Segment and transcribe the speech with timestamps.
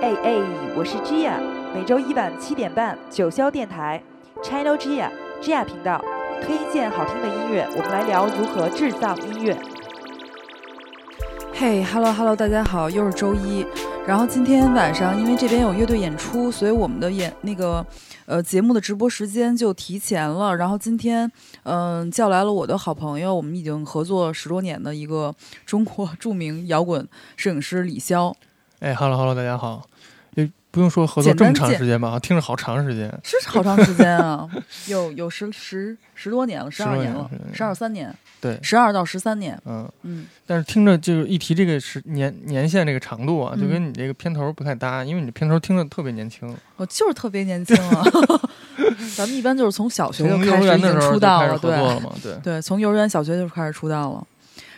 [0.00, 0.36] 哎哎，
[0.76, 1.40] 我是 Gia，
[1.74, 4.00] 每周一晚七点半，九霄电台
[4.44, 5.10] ，Channel Gia
[5.42, 6.00] Gia 频道，
[6.40, 9.58] 推荐好听的音乐，我们来聊如何制造音乐。
[11.52, 13.66] 嘿，Hello Hello，大家好，又是周一。
[14.06, 17.84] 然后今天晚上因为这边有乐队演出，所以我们的演那个
[18.26, 20.56] 呃节目的直播时间就提前了。
[20.56, 21.30] 然后今天
[21.64, 25.34] 嗯叫来了我的好朋友，我们已经合作十多年的一个
[25.66, 27.06] 中国著名摇滚
[27.36, 28.32] 摄影师李潇。
[28.80, 29.84] 哎，Hello Hello，大家好。
[30.36, 33.12] 也不用说合作这么长时间吧，听着好长时间。
[33.24, 34.48] 是好长时间啊，
[34.86, 38.14] 有有十十十多年了，十二年了，十二三年。
[38.40, 39.60] 对，十二到十三年。
[39.64, 40.26] 嗯嗯。
[40.46, 46.56] 但是听着就是一提这个时年年限这个长度啊，就跟你这个片头不太搭，因为你片头听着特别年轻。
[46.76, 48.04] 我就是特别年轻啊。
[49.16, 54.24] 咱们一般就是从小学就开始出道了，对对对，从幼儿园、小学就开始出道了。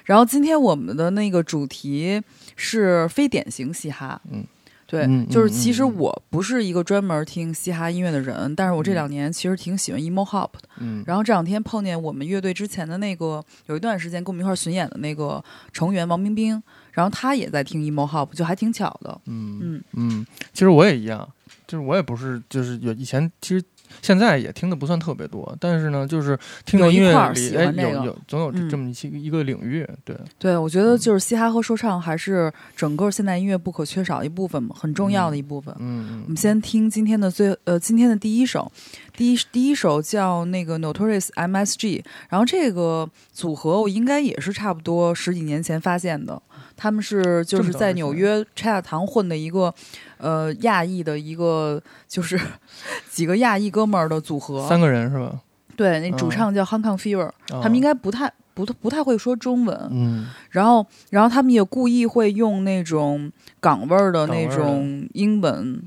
[0.04, 2.20] 然后今天我们的那个主题
[2.60, 4.20] 是非典型嘻哈。
[4.30, 4.44] 嗯。
[4.86, 10.68] 对，就是其实我不是一个专门听嘻哈音乐的人，但是我这两年其实挺喜欢 emo hop 的。
[10.78, 15.40] 嗯，然后这两天碰见我们乐队之前的那个有一段时间跟我们一块巡演的那个
[15.72, 19.16] 成员王冰冰，然后他也在听 emo hop，就还挺巧的。
[19.26, 21.28] 嗯嗯嗯，其实我也一样，
[21.68, 23.64] 就是我也不是，就是有以前其实。
[24.02, 30.16] 现在也听的不算特别多，但是呢，就是听到音乐里，哎，有有总有这么一些一个领域，对。
[30.38, 35.74] 对，我觉得就是嘻哈和说唱还是整个现代音乐不可缺少一部分嘛，很重要的一部分。
[35.78, 38.70] 嗯，我们先听今天的最呃今天的第一首，
[39.16, 46.40] 第一第一首叫那个 Notorious M.S.G，然后这个组合我应该也是差不多十几年前发现的。
[46.82, 49.72] 他们是就是在纽约拆大堂混的一个，
[50.16, 51.78] 呃，亚裔的一个
[52.08, 52.40] 就是
[53.12, 55.40] 几个亚裔哥们儿的组合，三个人是吧？
[55.76, 65.82] 对，那主唱叫 Hong Kong Fever，他们应该不太不不太会说中文，嗯，然后然后他们也故意会用那种港味儿的那种英文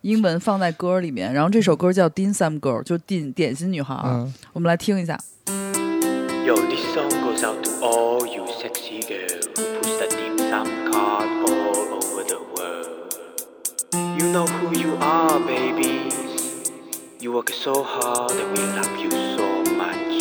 [0.00, 3.94] 英文放在歌里面，然后这首歌叫 Dim Sum Girl，就点点心女孩，
[4.52, 5.16] 我们来听一下。
[14.32, 16.72] Know who you are, babies.
[17.20, 20.16] You work so hard and we love you so much.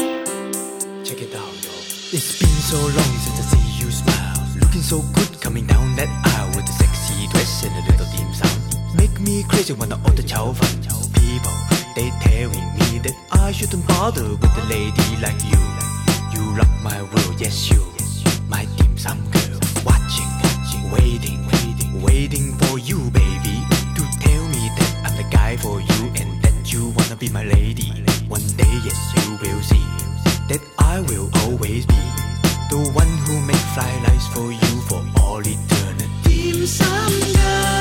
[1.08, 1.72] Check it out, yo.
[2.12, 4.36] It's been so long since I see you smile.
[4.60, 8.34] Looking so good coming down that aisle with a sexy dress and a little dim
[8.34, 8.52] sum.
[8.98, 10.76] Make me crazy when I order chow fun.
[11.14, 11.56] People,
[11.96, 15.62] they telling me that I shouldn't bother with a lady like you.
[16.34, 17.82] You rock my world, yes you,
[18.50, 20.32] my dim sum girl Watching
[20.92, 23.64] waiting, waiting, waiting for you, baby,
[25.22, 27.92] the guy for you and that you wanna be my lady.
[28.28, 29.86] One day, yes, you will see
[30.50, 32.02] that I will always be
[32.70, 36.66] the one who make fly lights for you for all eternity.
[36.66, 37.81] Someday.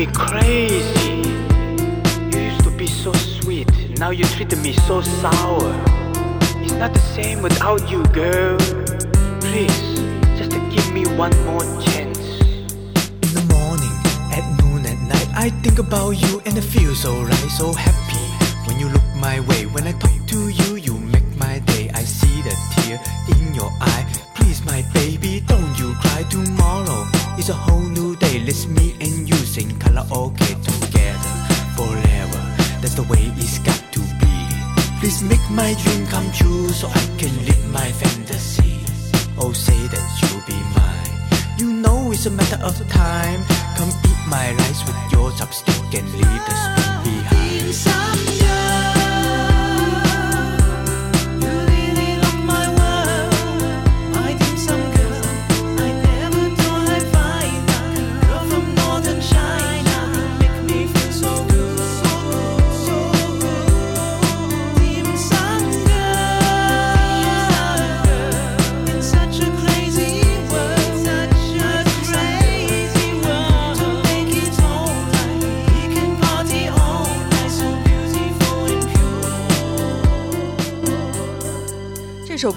[0.00, 1.20] me crazy.
[2.32, 3.68] You used to be so sweet,
[3.98, 5.74] now you're treating me so sour.
[6.64, 8.56] It's not the same without you, girl.
[9.42, 9.80] Please,
[10.38, 12.18] just give me one more chance.
[13.26, 13.94] In the morning,
[14.32, 18.24] at noon, at night, I think about you and I feel so right, so happy.
[18.66, 20.69] When you look my way, when I talk to you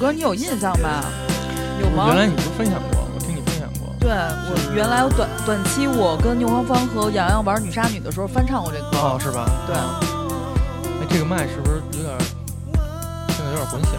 [0.03, 1.05] 歌你有印象吧？
[1.79, 2.07] 有吗？
[2.07, 3.95] 原来你就分享过，我听你分享过。
[4.01, 8.97] 对我原来有短短期，我跟牛黄芳和洋洋玩女杀女的时候翻唱过这歌。
[8.97, 9.49] 哦，是吧？
[9.65, 9.73] 对。
[10.99, 12.11] 哎，这个麦是不是有点
[13.29, 13.93] 现在有点混响？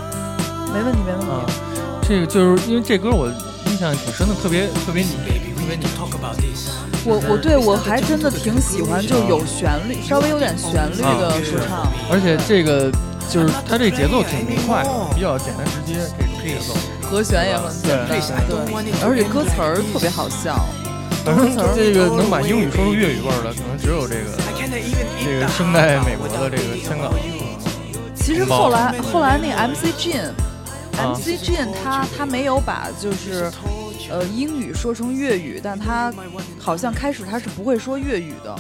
[0.75, 1.53] 没问题，没问题。
[2.07, 3.27] 这个就是因为这歌我
[3.65, 5.09] 印象挺深的，特别特别你，
[5.57, 5.87] 特别你。
[7.07, 11.89] 我我对我还真的挺喜欢，就有旋律，稍微有点旋律的说唱。
[12.11, 12.93] 而且这个
[13.35, 16.73] 就是它这节奏挺明快，比较简单直接，这种节奏。
[17.03, 18.07] 和弦也很简单，
[18.47, 18.63] 对，
[19.03, 20.55] 而且歌词儿特别好笑。
[21.25, 24.31] 反正这个能把英语说出粤语味儿的，可能只有这个
[25.25, 27.13] 这个生在美国的这个香港。
[28.15, 33.51] 其实后来后来那个 MC Jin，MC Jin 他他没有把就是
[34.09, 36.15] 呃英语说成粤语，但他
[36.57, 38.57] 好像开始他是不会说粤语的。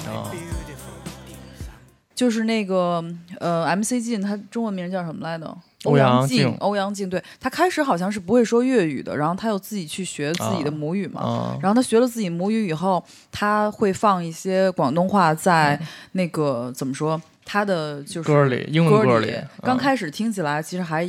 [2.14, 3.04] 就是那个
[3.40, 5.56] 呃 MC Jin，他中文名叫什么来着？
[5.84, 15.78] 欧阳靖，欧阳靖，对他开始好像是不会说粤语的，然后他又自己去学自己的母语嘛，然后他学了自己母语以后，他会放一些广东话在
[16.12, 21.04] 那个怎么说他的就是歌里，英文歌里，刚开始听起来其实还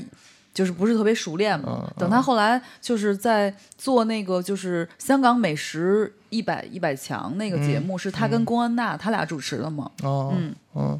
[0.55, 10.99] 就是不是特别熟练嘛，等他后来就是在做那个就是香港美食一百一百强那个节目，是他跟龚安娜他俩主持的嘛，嗯嗯。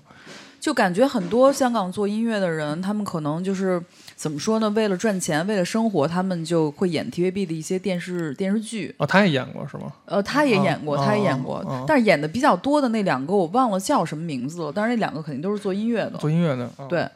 [0.60, 3.80] 就感觉很多香港做音乐的人，他们可能就是
[4.16, 4.68] 怎么说呢？
[4.72, 8.96] 为了赚钱，为了生活，他们就会演 TVB 的一些电视电视剧。
[8.98, 9.94] 哦，他也演过是吗？
[10.06, 14.72] 呃，他也演过，他也演过，但是演的比较多的那两个我忘了叫什么名字了。
[14.74, 16.18] 但是那两个肯定都是做音乐的。
[16.18, 17.08] 做音乐的，对。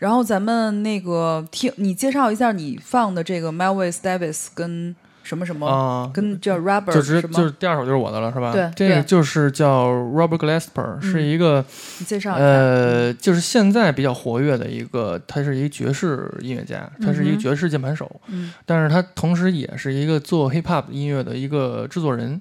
[0.00, 4.96] 然后咱们那个听你介绍一下你放的这个 Melvis Davis 跟。
[5.30, 6.10] 什么什么啊？
[6.12, 8.50] 跟叫 Robert，就是就是第二首就是我的了，是吧？
[8.52, 11.64] 对，这个就是叫 Robert Glasper，是一个
[12.00, 22.40] 你介绍呃，就是现在比较活跃的一个，他是一个爵士音乐家，他是一个爵士键盘手，嗯，但是他同时也是一个做 Hip Hop 音乐的一个制作人。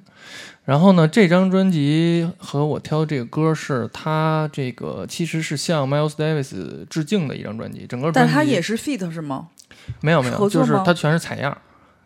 [0.65, 9.49] 然后呢，这张专辑和我挑的这个歌是他这个其实是向 Miles Davis 致敬的一张专辑，整个但他也是 Feat 是吗？
[10.01, 11.55] 没有没有，就是他全是采样。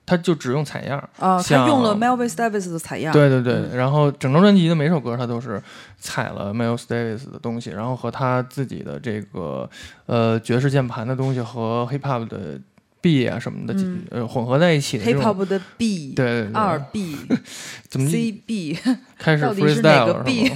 [0.06, 3.14] 他就只用采样啊，他用了 Miles Davis 的采样。
[3.14, 5.62] 对对对，然后整张专辑的每首歌他都是
[5.98, 9.70] 采了 Miles Davis 的东西，然后和他自己的这个
[10.06, 12.60] 呃爵士键盘的东西和 Hip Hop 的
[13.00, 13.74] B 啊什么的
[14.12, 17.16] 呃混合在一起的 Hip Hop 的 B，对二 B，
[17.90, 18.78] 怎么 C B
[19.18, 20.52] 开始 freestyle 了？B？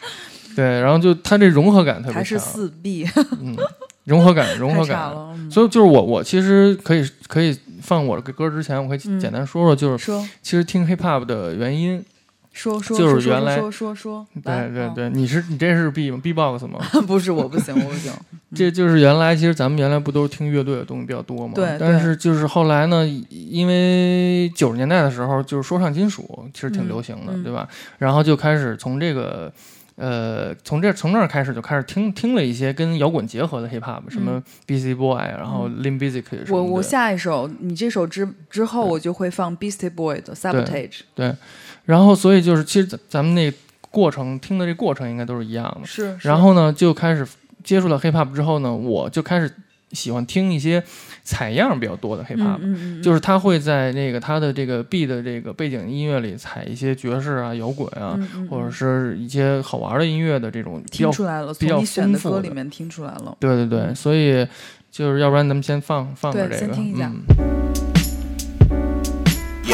[0.54, 3.08] 对，然后就他这融合感特别强，还是四 B，
[3.40, 3.56] 嗯，
[4.04, 5.10] 融合感融合感，
[5.50, 7.58] 所以就是我我其实可以可以。
[7.80, 12.04] 放我的歌之前，我可以简单说说，就是说，其实听 hip hop 的原因，
[12.52, 16.78] 说说就是原来说说说，对对对，你是你这是 B 吗？B box 吗？
[17.06, 18.12] 不是，我不行，我不行。
[18.54, 21.54] 这就是原来，其实咱们原来不都是听乐队的东西比较多吗？
[21.54, 21.76] 对。
[21.78, 27.68] 但是就是后来呢，因为九十年代的时候，就是说唱金属其实挺流行的，对吧？
[27.98, 29.52] 然后就开始从这个。
[30.00, 41.00] 呃，从这从那儿开始就开始听听了一些跟摇滚结合的 hip hop，什么 Beastie Boy，然后 Limp Bizkit 我我下一首，你这首之之后，我就会放 Beastie Boy 的 Sabotage。
[41.14, 41.36] 对，
[41.84, 43.52] 然后所以就是，其实咱咱们那
[43.90, 45.86] 过程听的这过程应该都是一样的。
[45.86, 46.16] 是。
[46.22, 47.26] 然后呢，就开始
[47.62, 49.52] 接触了 hip hop 之后呢，我就开始。
[49.92, 50.80] 喜欢听一些
[51.30, 52.58] 采样比较多的 hip hop，
[53.00, 58.18] 就是他会在那个他的这个 B 的这个背景音乐里采一些爵士啊、摇滚啊，
[58.50, 63.36] 或者是一些好玩的音乐的这种听出来了，比较丰富的里面听出来了。
[63.38, 64.44] 对对对，所以
[64.90, 67.12] 就是要不然咱们先放放个这个，先听一下，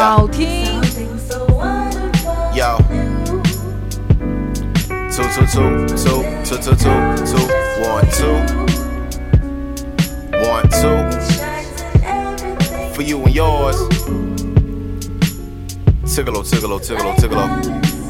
[0.04, 0.66] 好听。
[5.16, 5.64] Two two two
[5.96, 6.92] two two two two
[7.25, 7.44] two
[7.82, 8.36] one two.
[10.36, 11.36] One, two.
[12.97, 13.76] For you and yours.
[16.15, 17.47] Tickle, tickle, tickle, tickle.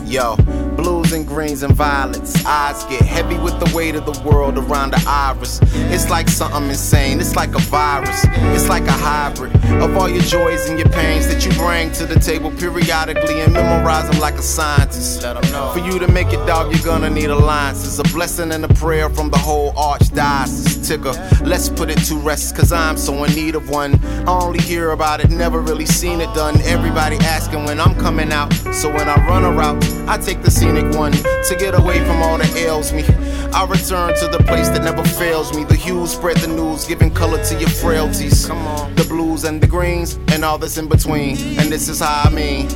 [0.07, 0.37] Yo,
[0.76, 2.47] blues and greens and violets.
[2.47, 5.59] Eyes get heavy with the weight of the world around the iris.
[5.90, 7.19] It's like something insane.
[7.19, 8.25] It's like a virus.
[8.55, 9.50] It's like a hybrid
[9.83, 13.52] of all your joys and your pains that you bring to the table periodically and
[13.52, 15.23] memorize them like a scientist.
[15.23, 15.73] Let them know.
[15.73, 17.99] For you to make it, dog, you're gonna need alliances.
[17.99, 20.87] A blessing and a prayer from the whole archdiocese.
[20.87, 21.12] Ticker,
[21.45, 23.99] let's put it to rest, cause I'm so in need of one.
[24.26, 26.61] I only hear about it, never really seen it done.
[26.62, 28.52] Everybody asking when I'm coming out.
[28.73, 32.23] So when I run a route, I take the scenic one to get away from
[32.23, 33.04] all that ails me.
[33.52, 35.64] I return to the place that never fails me.
[35.64, 38.47] The hues spread the news, giving color to your frailties.
[38.47, 38.95] Come on.
[38.95, 41.37] The blues and the greens, and all this in between.
[41.58, 42.68] And this is how I mean.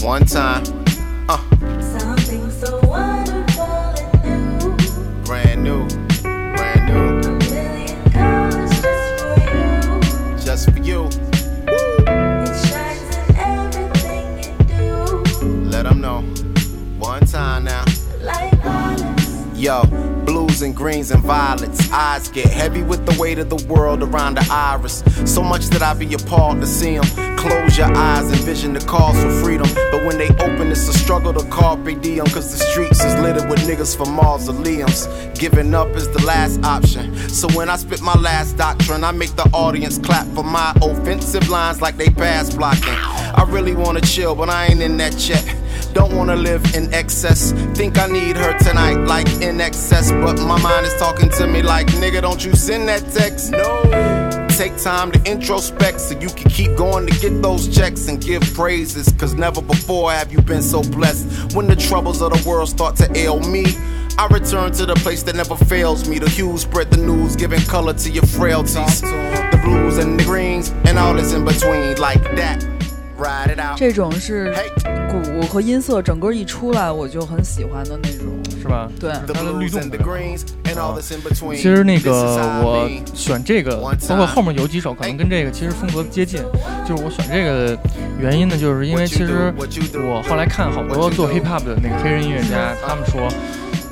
[0.00, 0.64] One time.
[1.28, 1.38] Uh.
[1.98, 3.64] Something so wonderful
[4.24, 5.24] and new.
[5.24, 5.86] Brand new.
[6.22, 7.28] Brand new.
[7.28, 8.82] A million just
[9.20, 10.38] for you.
[10.44, 11.08] Just for you.
[11.68, 15.46] It shines in everything you do.
[15.68, 16.22] Let them know.
[16.98, 17.84] One time now.
[18.20, 18.52] Like.
[19.54, 20.21] Yo
[20.70, 21.90] greens and violets.
[21.90, 25.02] Eyes get heavy with the weight of the world around the iris.
[25.24, 27.36] So much that I be appalled to see them.
[27.36, 29.66] Close your eyes, envision the calls for freedom.
[29.90, 32.26] But when they open, it's a struggle to carpe diem.
[32.26, 35.08] Cause the streets is littered with niggas for mausoleums.
[35.34, 37.12] Giving up is the last option.
[37.28, 41.48] So when I spit my last doctrine, I make the audience clap for my offensive
[41.48, 42.94] lines like they pass blocking.
[42.94, 45.56] I really wanna chill, but I ain't in that check.
[45.92, 47.52] Don't wanna live in excess.
[47.74, 50.10] Think I need her tonight, like in excess.
[50.10, 53.52] But my mind is talking to me like, nigga, don't you send that text.
[53.52, 54.48] No.
[54.56, 58.42] Take time to introspect so you can keep going to get those checks and give
[58.54, 59.12] praises.
[59.18, 61.54] Cause never before have you been so blessed.
[61.54, 63.64] When the troubles of the world start to ail me,
[64.18, 66.18] I return to the place that never fails me.
[66.18, 69.00] The hues spread the news, giving color to your frailties.
[69.00, 72.71] The blues and the greens and all that's in between, like that.
[73.76, 74.54] 这种是
[75.08, 78.26] 鼓和音色整个一出来，我就很喜欢的那种。
[78.62, 78.88] 是吧？
[79.00, 79.82] 对它的律动.
[81.56, 82.12] 其实那个
[82.62, 83.76] 我选这个，
[84.08, 86.40] 包括后面有几首可能跟这个其实风格接近。
[86.86, 87.78] 就是我选这个的
[88.20, 93.28] 原因呢，就是因为其实我后来看好多做 hip hop 的那个黑人音乐家，他们说，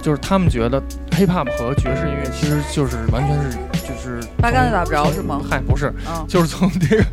[0.01, 3.59] 就是他们觉得 hip hop 和爵士音乐其实就是完全是
[4.03, 5.41] 就是八竿子打不着是吗？
[5.49, 7.05] 嗨，不是，嗯，就是从这个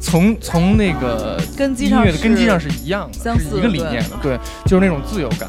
[0.00, 5.48] 从从那个音根基上乐的根基上是一样的，相似是一个理念的，对，就是那种自由感、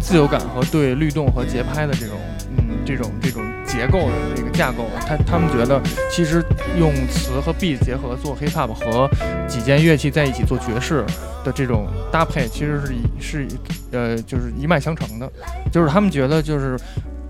[0.00, 2.16] 自由感和对律动和节拍的这种，
[2.56, 5.80] 嗯，这种这种结构的这个架构，他他们觉得
[6.10, 6.44] 其实
[6.76, 9.08] 用词和 beat 结合做 hip hop 和
[9.46, 11.04] 几件乐器在一起做爵士
[11.44, 13.46] 的这种搭配，其实是一是
[13.92, 15.30] 呃就是一脉相承的，
[15.72, 16.76] 就是他们觉得就是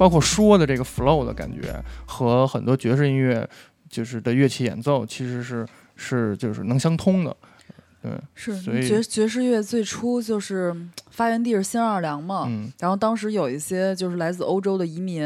[0.02, 3.48] 包括说的这个 flow 的感觉和很多爵士音乐
[3.88, 7.36] 就是的乐器演奏其实是是就是能相通的，
[8.02, 10.74] 对，是爵爵士乐最初就是
[11.08, 15.22] 发源地是新奥尔良嘛，嗯然后当时有一些就是来自欧洲的移民，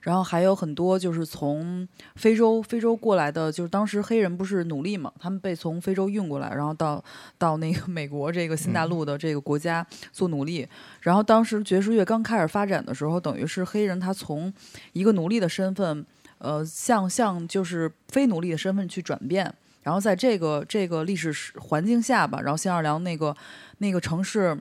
[0.00, 7.04] 然后还有很多就是从非洲非洲过来的，就是当时黑人不是奴隶嘛，他们被从非洲运过来，然后到
[7.38, 10.66] 到那个美国这个新大陆的这个国家做奴隶。
[11.06, 14.52] 然后当时爵士乐刚开始发展的时候，等于是黑人他从
[14.92, 16.04] 一个奴隶的身份，
[16.38, 19.54] 呃，向向就是非奴隶的身份去转变。
[19.84, 23.36] 然后在这个这个历史环境下吧，然后新奥尔良那个
[23.78, 24.58] 那个城市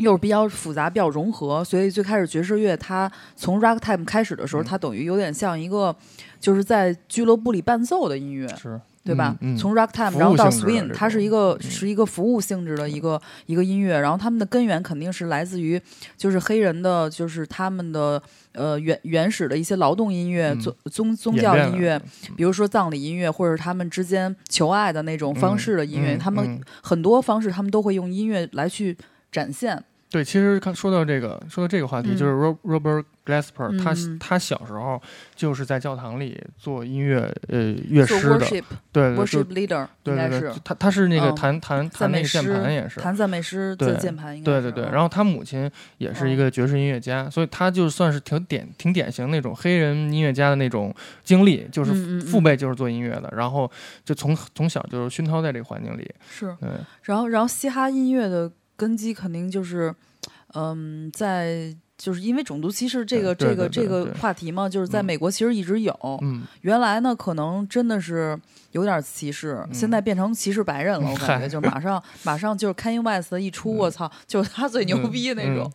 [0.00, 5.96] 又是比较复杂、比较融合，所以最开始爵士乐它从 ragtime 开始的时候，嗯它等于有点像一个
[6.38, 9.36] 就是在俱乐部里伴奏的音乐，是对吧？
[9.40, 9.56] 嗯嗯。
[9.56, 11.70] 从 ragtime 然后到 swing，它是一个嗯。
[11.70, 15.80] 是一个服务性质的一个一个音乐，然后他们的根源肯定是来自于
[16.16, 18.20] 就是黑人的，就是他们的
[18.52, 22.00] 呃原原始的一些劳动音乐、嗯宗宗宗教音乐，
[22.36, 26.18] 比如说葬礼音乐，或者他们之间求爱的那种方式的音乐，嗯。
[26.18, 26.60] 他们嗯。
[26.82, 28.96] 很多方式他们都会用音乐来去
[29.30, 29.84] 展现。
[30.14, 34.16] 对，其实看说到这个，说到这个话题，嗯就是 Ro- Robert Glasper，、他嗯。
[34.20, 35.02] 他小时候
[35.34, 37.18] 就是在教堂里做音乐
[37.48, 41.34] 呃乐师的，worship 对对 worship 对 leader 应对对对，他他是那个嗯。
[41.34, 45.68] 弹弹弹那个键盘也是，弹赞美诗的对键盘，应该是对对对，嗯然后他母亲
[45.98, 50.94] 也是一个爵士音乐家，所以他就算是挺典挺典型那种黑人音乐家的那种
[51.24, 53.68] 经历，就是父辈就是做音乐的，然后
[54.04, 56.54] 就从从小就是熏陶在这个环境里，是。
[56.60, 56.70] 对，
[57.02, 59.94] 然后，然后嘻哈音乐的根基肯定就是，
[60.54, 65.96] 嗯，在就是因为种族歧视这个这个这个话题嘛，就是在嗯美国其实一直有。
[66.22, 68.38] 嗯，原来呢，可能真的是
[68.72, 71.08] 有点歧视，现在变成歧视白人了。
[71.08, 75.70] 我感觉就是马上马上就是 Kanye West 一出，我操，就是他最牛嗯逼那种。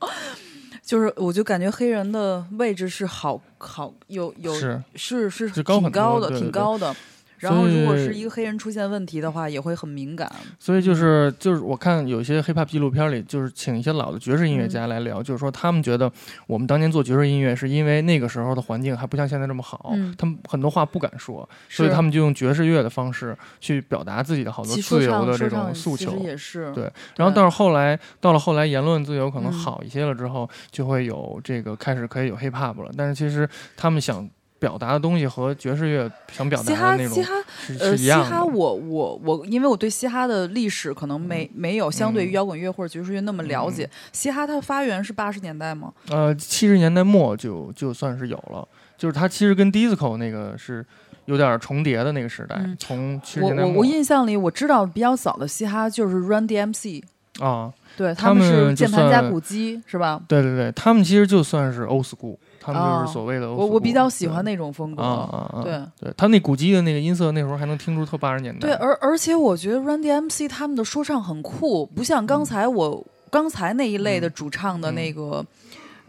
[0.84, 6.96] 就是我就感觉黑人的位置是好好有有是是是挺高的，挺高的。
[7.40, 10.32] 然后，如果是一个黑人出现问题的话，也会很敏感。
[10.60, 16.12] 所以就是就是我看有些 hiphop 纪录片里，就是请一些老的爵士音乐家来聊，就是说他们觉得
[16.48, 26.24] 我们当年做爵士音乐是因为那个时候的环境还不像现在这么好，嗯他们很多话不敢说，所以他们就用爵士乐的方式去表达自己的好多自由的这种诉求其实。
[26.24, 32.92] 也是对然后到了后来，到了后来言论自由可能嗯好一些了之后，就会有这个开始可以有 hip hop 了。
[32.98, 34.28] 但是其实他们想
[34.60, 37.34] 表达的东西和爵士乐想表达的那种嘻哈
[37.66, 38.30] 是呃，嘻是一样的。
[38.30, 43.90] 哈我我我，因为我对嘻哈的历史可能没、没有相对于嗯摇滚乐或者爵士乐那么了解。
[44.12, 45.92] 嘻哈它发源是八十年代吗？
[46.10, 50.86] 呃，七十年代末就就算是有了，就是它其实跟 disco 那个是
[51.26, 57.04] 有点重叠的那个时代，嗯从七十我年代末我我印象里我知道比较早的嘻哈就是 Run DMC，
[57.40, 60.22] 啊，对他们是键盘加鼓机是吧？
[60.28, 65.62] 对对对，他们其实就算是 old school，他们就哦是所谓的我我比较喜欢那种风格。
[65.64, 65.82] 对。
[66.00, 68.60] 对，他那古籍的那个音色，那时候还能听出特八十年代。
[68.60, 75.46] 对，而而且我觉得 Run DMC 他们的说唱很酷，不像刚才我、刚才那一类的主唱的那个。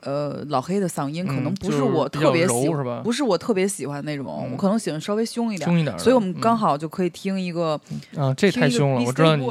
[0.02, 3.02] 呃，老黑的嗓音可能嗯不是我特别喜柔是吧？
[3.04, 4.52] 不是我特别喜欢那种，嗯。
[4.52, 5.68] 我可能喜欢稍微凶一点。
[5.68, 6.56] 凶一点儿，所以我们刚嗯。
[6.56, 7.78] 好就可以听一个，
[8.16, 9.46] 啊，这太凶了，我知道你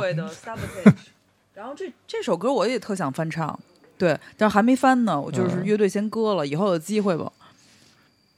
[1.53, 3.59] 然后这这首歌我也特想翻唱，
[3.99, 5.65] 对，但是还没翻呢，我就是嗯。
[5.65, 7.31] 乐队先搁了，以后有机会吧，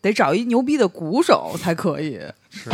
[0.01, 2.19] 得找一牛逼的鼓手才可以。
[2.49, 2.69] 是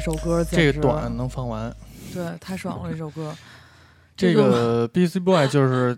[0.00, 1.74] 首歌这个短能放完。
[2.12, 3.32] 对，太爽了，这首歌。
[4.16, 5.20] 这个个 B.C.
[5.20, 5.96] Boy 就是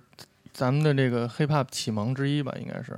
[0.52, 2.96] 咱们的这个 hip hop 启蒙之一吧，应该是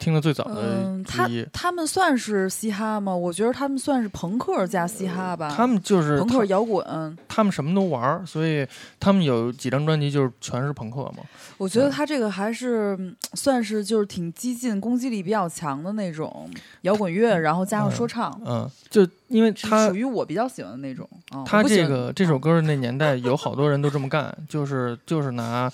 [0.00, 1.28] 听的最早的嗯，他。
[1.52, 3.14] 他们算是嘻哈吗？
[3.14, 5.52] 我觉得他们算是朋克加嘻哈吧。
[5.54, 8.66] 他们就是朋克摇滚，他们什么都玩儿，所以
[8.98, 11.22] 他们有几张专辑就是全是朋克嘛。
[11.58, 16.48] 我觉得他这个还是嗯算是就是挺激进、攻击力比较强的那种
[16.82, 21.06] 摇滚乐，然后加上说唱，嗯，就因为他属于我比较喜欢的那种。
[21.32, 25.70] 哦、他这个这首歌的那年代有好多人都这么干，就是就是拿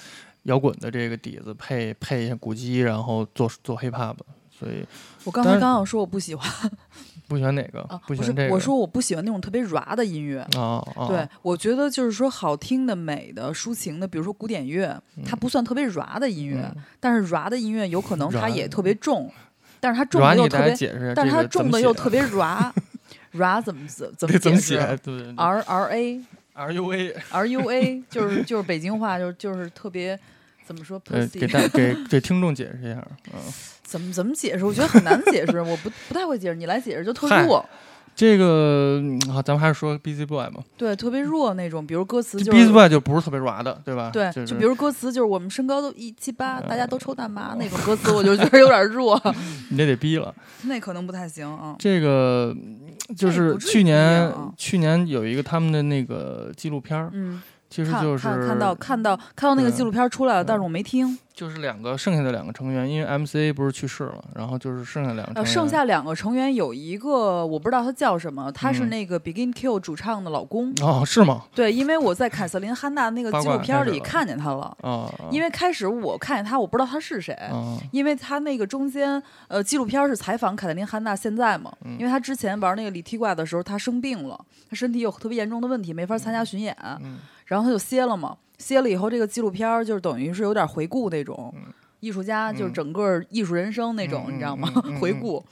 [0.47, 4.17] 摇滚的这个底子配配一下鼓机，然后做做 hip hop，
[4.51, 4.85] 所以
[5.25, 6.71] 我刚才刚想说我不喜欢
[7.29, 7.81] 不喜欢哪个？
[7.83, 8.55] 啊，不喜欢这个。
[8.55, 10.41] 我说我不喜欢那种特别 ra 的音乐。
[10.57, 19.31] 啊啊，对，我觉得就是说好听的、美的、抒情的，比如说古典乐，它不算特别 ra 的音乐，嗯但是 ra 的音乐有可能 它也特别重，
[19.81, 20.75] 但是它重的又特别，
[21.15, 22.71] 但是它重的又特别 ra。
[23.63, 24.99] 怎么怎怎么这怎么写？
[25.03, 30.19] 对？R R A，R U A，R U A 就是就是北京话，就是就是特别
[30.67, 33.03] 怎么说呃，给大给给听众解释一下，
[33.33, 33.41] 嗯，
[33.85, 34.65] 怎么怎么解释？
[34.67, 37.65] 我觉得很难解释，我不不太会解释，你来解释就特嗨弱，
[38.17, 40.63] 这个嗯好，咱们还是说 b u s y Boy 嘛。
[40.77, 42.73] 对，特别弱那种，比如歌词这就 b u s y。
[42.73, 44.11] Boy 就不是特别 ra 的，对吧？
[44.11, 49.21] 对，就就比如歌词就是我们身高都一七八，大家都抽大麻 那种歌词，我就觉得有点弱，
[49.71, 50.35] 你这得逼了。
[50.63, 51.77] 那可能不太行啊。
[51.79, 52.81] 这个嗯
[53.17, 54.01] 就是去年
[54.31, 61.19] 啊去年有一个他们的那个纪录片儿，嗯其实看就是看看到看到看到那个纪录片出来了，但是我没听。
[61.35, 70.73] 就是两个剩下的两个成员，因为 MCA 不是去世了，然后就是剩下两个成呃，员，剩下两个成员有一个我不知道他叫什么，他是嗯那个 Begin Q 主唱的老公。
[70.81, 71.43] 哦是吗？
[71.55, 74.75] 对，因为我在凯瑟琳·汉娜那个纪录片里看见他了。
[74.81, 91.53] 啊，因为开始我看见他，我不知道他是谁，啊因为他那个中间呃纪录片是采访凯瑟琳·汉娜现在嘛，嗯因为他之前玩那个里踢怪的时候，他生病了，他身体有特别严重的问题，没法参加巡演，嗯然后他就歇了嘛，歇了以后，这个纪录片儿就是等于是有点回顾那种。
[92.01, 94.69] 艺术家就是嗯整个艺术人生那种，嗯你知道吗？
[95.01, 95.43] 回顾，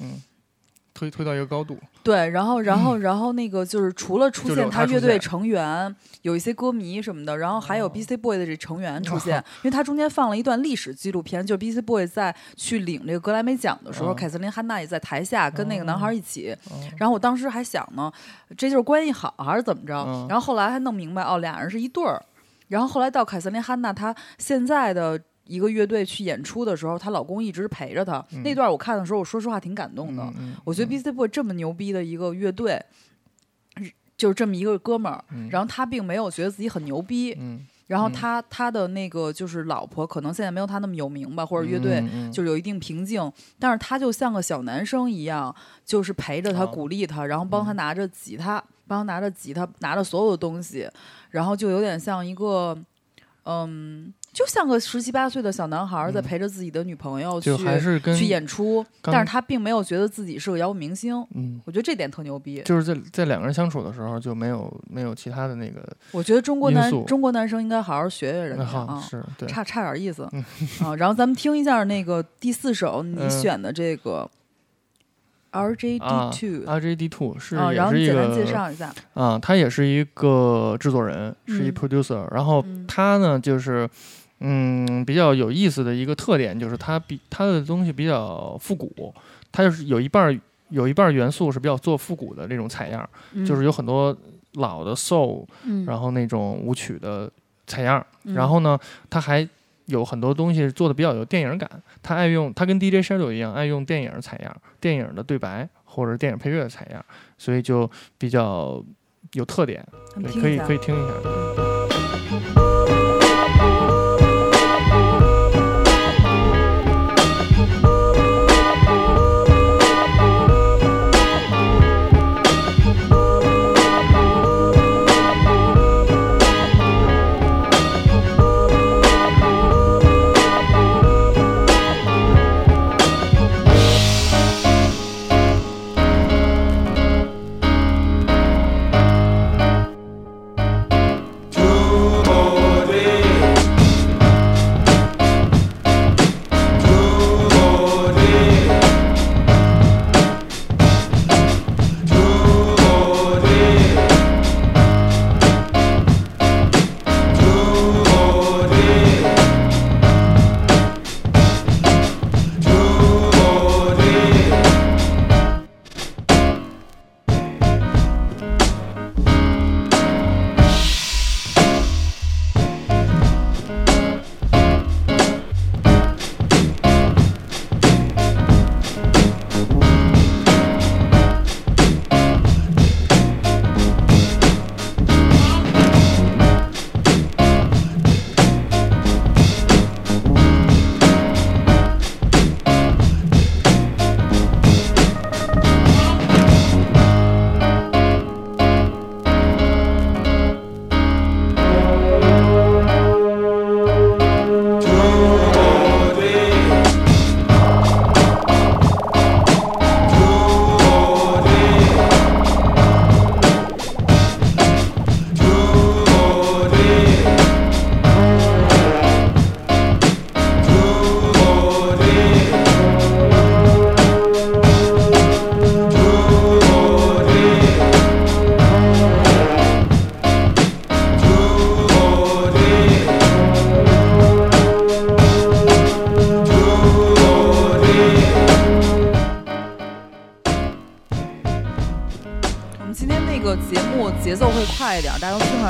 [0.94, 8.16] 推推到一个高度，对，然后，然后，然后那个就是除了出现他乐队成员，有一些歌迷什么的，然后还有 B.C.
[8.16, 11.82] Boy 的这成员出现，因为他中间放了一段历史纪录片，就是 B.C.
[11.82, 18.12] Boy 在去领这个格莱美奖的时候，哦凯瑟琳·汉娜也在台下跟那个男孩一起，哦然后我当时还想呢，
[18.56, 19.94] 这就是关系好还是怎么着？
[20.06, 22.22] 嗯然后后来还弄明白，哦，俩人是一对儿。
[22.68, 28.24] 然后后来到凯瑟琳·汉娜她现在的一个乐队去演出的时候，她老公一直陪着她。
[28.32, 28.42] 嗯。
[28.42, 30.32] 那段我看的时候，我说实话挺感动的。
[30.64, 31.10] 我觉得 B.C.
[31.12, 32.82] Boy 这么牛逼的一个乐队，
[34.16, 35.48] 就是这么一个哥们儿，嗯。
[35.50, 38.12] 然后他并没有觉得自己很牛逼，嗯，然后嗯。
[38.12, 42.02] 他他的那个就是老婆可能现在没有他那么有名吧，或者乐队
[42.32, 45.54] 就是有一定瓶颈，但是他就像个小男生一样，
[45.84, 46.66] 就是陪着他、啊。
[46.66, 50.88] 鼓励他，然后帮他拿着吉他，帮他拿着吉他，拿着所有的东西，
[51.30, 52.76] 然后就有点像一个，
[53.44, 61.60] 嗯，就像个十七八岁的小男孩儿在嗯陪着自己的女朋友去就还是跟去演出，但是他并没有觉得自己是个摇滚明星，嗯。
[61.64, 62.60] 我觉得这点特牛逼。
[62.64, 69.00] 就是在在两个人相处的时候就没有没有其他的那个，我觉得中国男中国男生应该好好学学人那家啊。
[69.00, 70.24] 是对，差差点意思
[70.82, 70.94] 啊。
[70.96, 74.28] 然后咱们听一下那个第四首 你嗯选的这个
[75.52, 78.92] RJD 啊 Two，RJD Two 是啊，也是一然后你简单介绍一下。
[79.14, 82.26] 啊，他也是一个制作人，是一嗯 producer。
[82.34, 83.88] 然后嗯他呢，就是
[84.40, 89.14] 嗯，比较有意思的一个特点就是它比它的东西比较复古，
[89.50, 93.08] 它就是有一半儿有一半儿元素是比较做复古的这种采样，
[93.46, 94.16] 就是有很多
[94.54, 97.30] 老的 soul，嗯，然后那种舞曲的
[97.66, 98.04] 采样。
[98.24, 99.46] 嗯然后呢，它还
[99.86, 101.70] 有很多东西做的比较有电影感。
[102.02, 107.04] 它爱用，它跟 DJ Shadow 一样，爱用电影采样，电影的对白或者电影配乐的采样，
[107.38, 108.82] 所以就比较
[109.34, 109.86] 有特点。
[110.16, 112.13] 对，可以可以听一下。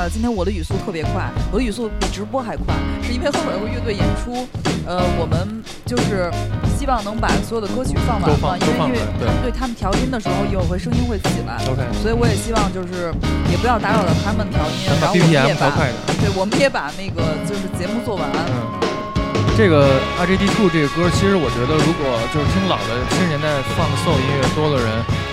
[0.05, 0.09] 了。
[0.09, 4.47] 今天我的语速特别快，我的语速比直播还快，是因为后面有个乐队演出，
[4.85, 6.31] 呃，我们就是
[6.77, 8.55] 希望能把所有的歌曲放完都嘛，
[8.87, 13.11] 因为对他们对他们调音的时候有会声音会起来，OK，所以我也希望就是
[13.49, 15.73] 也不要打扰到他们调音，然后我们也把。
[16.21, 18.25] 对，我们也把那个就是节目做完。
[18.47, 18.53] 嗯，
[19.57, 24.87] 这个 RJD Two 这个歌，其实我觉得，如果就是听老的七十年代放的 soul 音乐多的人，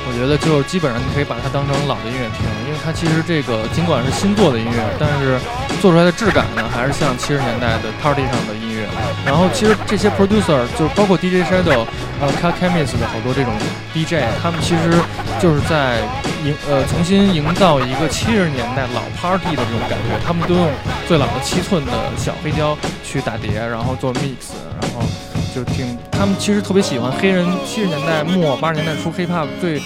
[0.08, 5.38] 我觉得就基本上你可以把它当成老的音乐听，因为它其实这个尽管是新做的音乐，但是
[5.82, 8.88] 做出来的质感呢，还是像七十年代的 party 上的音乐。
[9.26, 11.84] 然后其实这些 producer 就是包括 DJ Shadow，
[12.18, 13.52] 呃，Carl Chemis 的好多这种
[13.92, 14.90] DJ，他们其实
[15.38, 15.98] 就是在
[16.44, 20.70] 营呃重新营造一个七十年代老 party 的这种感觉，他们都用
[21.06, 25.02] 最老的七寸的小黑胶去打碟，然后做 mix，然后
[25.54, 29.78] 就挺他们其实特别喜欢黑人七十年代末八十年代初 hip hop 最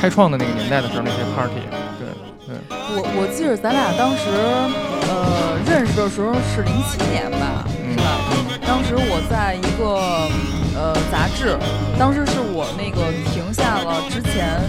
[0.00, 1.60] 开创的那个年代的时候那些 party，
[2.90, 4.24] 我我记得咱俩当时
[5.08, 8.20] 呃认识的时候是零七年吧，嗯是吧？
[8.66, 9.84] 当时我在一个
[10.78, 11.56] 呃杂志，
[11.98, 14.60] 当时是我那个停下了之前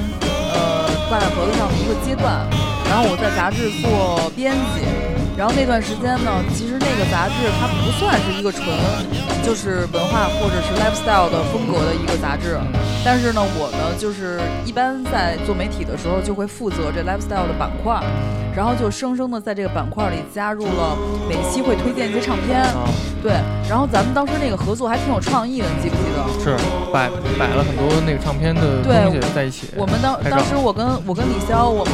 [0.53, 2.47] 呃挂在盒子上的一个阶段，
[2.89, 4.83] 然后我在杂志做编辑，
[5.37, 8.65] 然后那段时间呢，其实那个杂志它不算是一个纯
[9.43, 12.57] 就是文化或者是 lifestyle 的风格的一个杂志，
[13.03, 17.99] 但是呢，我呢就是一般在做媒体的时候就会负责这 lifestyle 的板块，
[18.55, 20.97] 然后就生生的在这个板块里加入了
[21.27, 22.87] 每期会推荐一些唱片，啊。
[23.21, 23.33] 对，
[23.67, 26.23] 然后咱们当时那个合作还挺有创意的，你记不记得？
[26.39, 26.55] 是
[26.93, 31.93] 摆摆了很多那个唱片的对东西在一起，我们当当时我跟我跟李潇，我们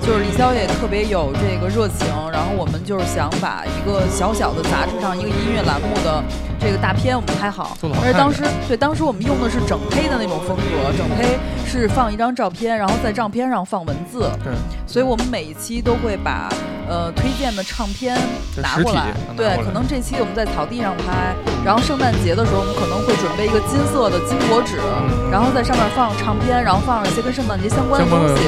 [0.00, 6.22] 就是李潇也特别有这个热情，然后我们就是想把一个小小的杂志上一个音乐栏目的
[6.60, 7.76] 这个大片我们拍好。
[8.02, 14.52] 而且当时对当时我们用的是整胚的那种风格，整胚是放一张照片，然后在照片上放文字，对，
[14.86, 16.48] 所以我们每一期都会把
[16.88, 18.18] 呃推荐的唱片
[18.62, 28.42] 拿过来，对可能这期我们在草地上拍，然后圣诞节的时候我们可能会准备一个金色的金箔纸，嗯然后在上面放唱片，然后放一些跟圣诞节相关的东西，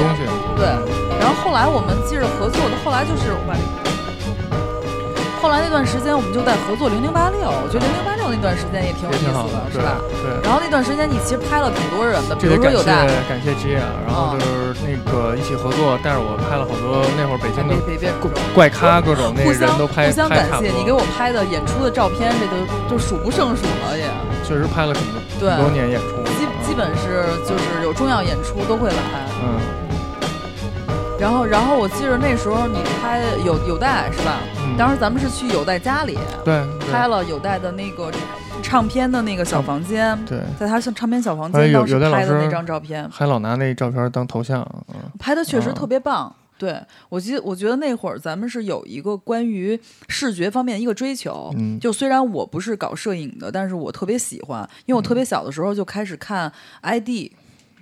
[0.55, 0.67] 对，
[1.19, 3.82] 然后后来我们接着合作的，后来就是我把这个。
[5.43, 9.99] 后来那段时间，我们就在合作零零八六，我觉得零零八六那段时间也挺有意思的，是吧？
[10.23, 10.31] 对。
[10.39, 17.75] 然后那段时间你其实拍了挺多人的，比如说有大，感谢啊，然后就是那个一起合作，带着我拍了好多那会儿北京的
[18.55, 20.71] 怪咖，各种那人都拍互相感谢。
[20.71, 22.55] 你给我拍的演出的照片，这都
[22.87, 24.07] 就数不胜数了也。
[24.47, 29.27] 确实拍了很多对很多年演出，基基本是就是有重要演出都会来。
[29.43, 29.59] 嗯，
[31.23, 34.41] 然后然后我记得那时候你拍有有带是吧？
[34.57, 34.75] 嗯。
[34.77, 36.91] 当时咱们是去有带家里对对。
[36.91, 38.11] 拍了有带的那个
[38.61, 46.35] 唱片的那个小房间，对，在他像唱片小房间当时拍的那张照片，还老拿那照片当头像，嗯，拍的确实啊特别棒。
[46.57, 46.77] 对。
[47.07, 51.53] 我记得，我觉得那会儿咱们是有一个关于视觉方面一个追求。
[51.57, 51.79] 嗯。
[51.79, 57.31] 就虽然我不是搞摄影的，但是我特别喜欢，因为我特别小的时候就开始看 ID，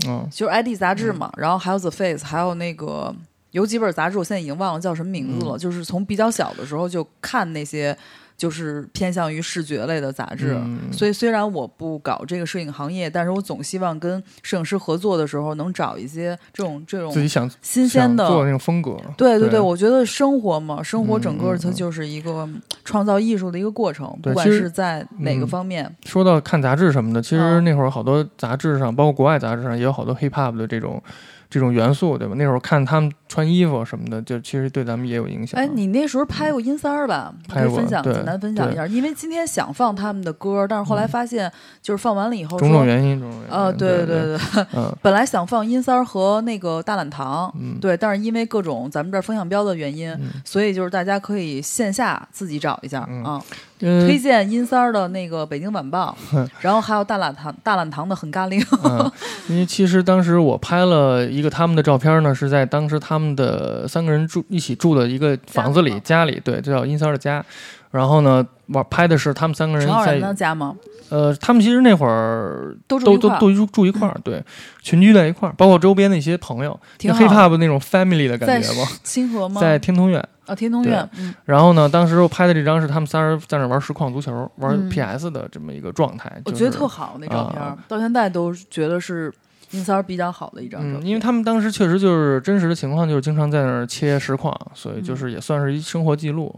[0.08, 0.28] 嗯。
[0.32, 3.14] 就是 ID 杂志嘛，然后还有 The Face，还有那个
[3.52, 5.58] 有几本杂志，我现在已经忘了叫什么名字了。
[5.58, 7.96] 嗯就是从比较小的时候就看那些，
[8.38, 10.56] 就是偏向于视觉类的杂志。
[10.58, 22.48] 嗯所以虽然我不搞这个摄影行业，但是我总希望跟摄影师合作的时候能找一些这种这种自己想新鲜的做那种风格，对对对我觉得生活嘛，生活嗯整个它就是一个
[22.84, 25.94] 创造艺术的一个过程，不管是在哪个嗯方面。
[26.06, 31.02] 说到看杂志什么的，其实嗯那会儿好多杂志上，包括国外杂志上，也有好多 hip hop 的这种
[31.50, 32.34] 这种元素，对吧？
[32.38, 35.58] 那会儿看他们穿衣服什么的，就其实对咱们也有影响。
[35.58, 37.34] 哎，你那时候拍过阴三儿吧？
[37.48, 38.86] 拍过以分享，对简单分享一下。
[38.86, 41.50] 因为今天想放他们的歌，但是后来发现，
[41.82, 43.56] 就是放完了以后说，种种原因，种种原因。
[43.56, 44.38] 呃，对对对
[45.02, 53.42] 本来想放阴三儿和那个大懒堂，嗯，对，但是因为各种咱们这儿风向标的原因，嗯所以就是大家可以线下自己找一下嗯啊。
[53.82, 56.16] 推荐阴三儿的那个《北京晚报》，
[56.60, 58.64] 然后还有大懒堂大懒堂的很咖喱。
[58.84, 59.12] 嗯，
[59.50, 67.44] 因为其实当时我拍了一个他们的照片呢，是在当时他们的三个人住一起住的一个房子里，家里，对，这叫阴三儿的家。
[67.92, 70.76] 然后呢，玩拍的是他们三个人在家吗？
[71.10, 74.42] 呃，他们其实那会儿都都都都住住一块儿，对，
[74.82, 79.60] 群居在一块儿，包括周边的一些朋友，挺 hip hop 那种 family 的感觉吧，清河吗？
[79.60, 80.26] 在天通苑。
[80.46, 81.08] 啊，天通苑。
[81.18, 86.32] 嗯，然后呢，当时我拍的这张是他们仨人在那玩实况足球、玩嗯 PS 的这么一个状态。
[86.46, 89.32] 我觉得特好那照片到现在都觉得是
[89.72, 91.08] 阴三儿比较好的一张照嗯，片。
[91.08, 96.54] 因为他们当时确实就是真实的情况，就是经常在那儿切实况，所以就是也算是一生活记录。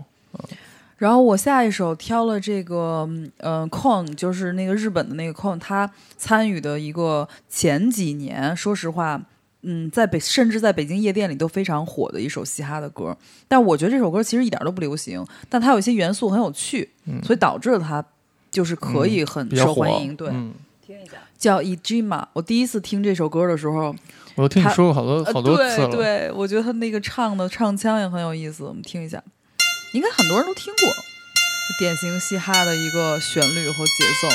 [0.97, 9.21] 然后我下一首挑了这个，呃 c o n 就是那个日本的那个 c o n 他参与的一个前几年，说实话
[9.63, 13.17] 嗯，在北甚至在北京夜店里都非常火的一首嘻哈的歌。
[13.47, 16.89] 但我觉得这首歌其实一点都不流行，但它有一些元素很有趣，
[17.21, 18.03] 所以导致了它
[18.49, 20.15] 就是可以很受欢迎。
[20.15, 20.53] 对，嗯，
[21.43, 22.25] 叫 Ejima。
[22.31, 23.93] 我第一次听这首歌的时候，
[24.35, 25.89] 我都听你他说过好多呃好多次了。
[25.89, 29.21] 对对，我觉得他那个唱的唱腔也很有意思，我们听一下，
[29.91, 30.95] 应该很多人都听过，
[31.77, 34.29] 典型嘻哈的一个旋律和节奏。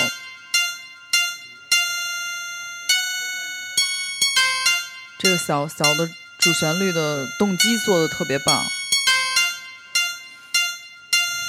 [5.18, 6.06] 这个小小的
[6.38, 8.62] 主旋律的动机做的特别棒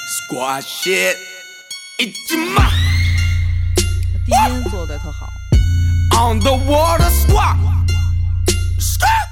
[0.08, 1.16] ，Squad shit.
[1.98, 2.70] It's my
[4.24, 5.28] 低音做的也特好。
[6.20, 7.56] On the water squad.
[8.78, 9.28] Squad.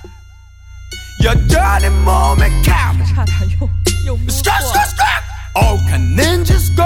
[1.21, 3.07] Your dirty moment camel.
[3.15, 3.69] 差点又
[4.07, 5.23] 又摸 Squad, 错 squad, squad.
[5.55, 6.85] All can ninjas go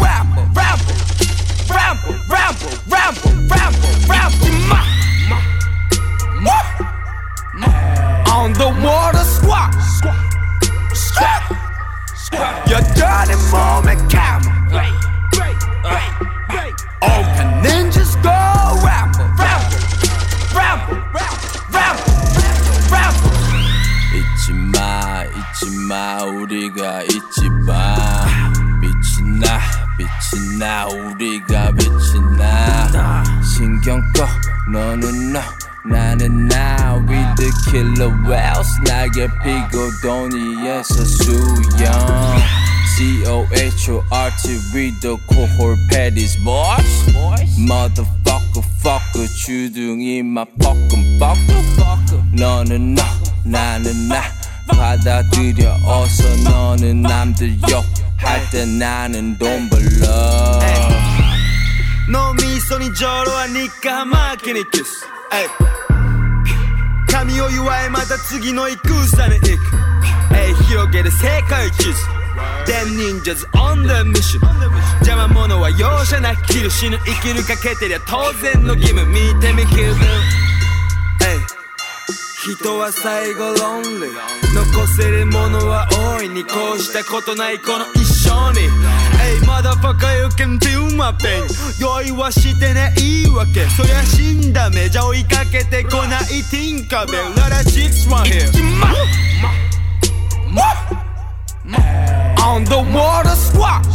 [0.00, 0.96] ramble, ramble,
[1.68, 4.52] ramble, ramble, ramble, ramble, ramble.
[4.70, 4.80] Ma,
[5.28, 6.58] ma,
[7.60, 7.68] ma.
[8.32, 9.72] On the water squad.
[10.94, 11.42] Squad.
[12.70, 14.50] Your dirty moment camel.
[17.02, 18.71] All can ninjas go
[24.41, 27.95] 잊지 마, 잊지 마, 우리가 잊지 마.
[28.81, 29.59] 빛이 나,
[29.97, 33.23] 빛이 나, 우리가 빛이 나.
[33.43, 34.27] 신경 꺼,
[34.71, 35.41] 너는 너,
[35.85, 36.95] 나는 나.
[37.07, 41.91] We the killer whales, 날개 피고 돈이에서 수영.
[42.97, 47.05] C-O-H-O-R-T, we the cohort patties, boys.
[47.59, 52.31] Motherfucker, fucker, 주둥이 막 뻐끔 뻐끔.
[52.33, 53.03] 너는 너,
[53.43, 54.21] 나는 나.
[54.67, 60.59] 받아들여 어서 너는 남들 욕할 때 나는 돈 벌러.
[62.09, 69.51] 脳みそにジョロは日課マーケにキスエイ神を祝いまた次の戦に行く
[70.33, 71.99] エイ広げる世界地図
[72.65, 74.39] Them ninjas on the mission
[74.99, 81.57] 邪魔者は容赦なく切る死ぬ生きるかけてりゃ当然の義務見てみ気分エイ
[82.44, 85.86] 人は最後ロンリー残せるものは
[86.18, 88.66] 大いにこうしたことないこの一生に
[89.16, 91.46] Hey motherfucker you can feel my pain
[91.80, 98.50] 用意はしてねいいわけそりゃ死んだ目じゃ追いかけてこないティンカベル Lot of chicks one here
[102.44, 103.86] On the water squad.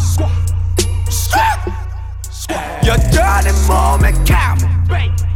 [2.81, 5.26] Your dirty moment camel.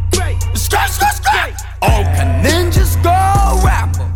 [0.72, 1.50] Squat, squat, squat.
[1.82, 4.08] All can ninjas go ramble.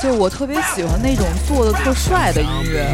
[0.00, 2.84] 就我特别喜欢那种做的特帅的音乐，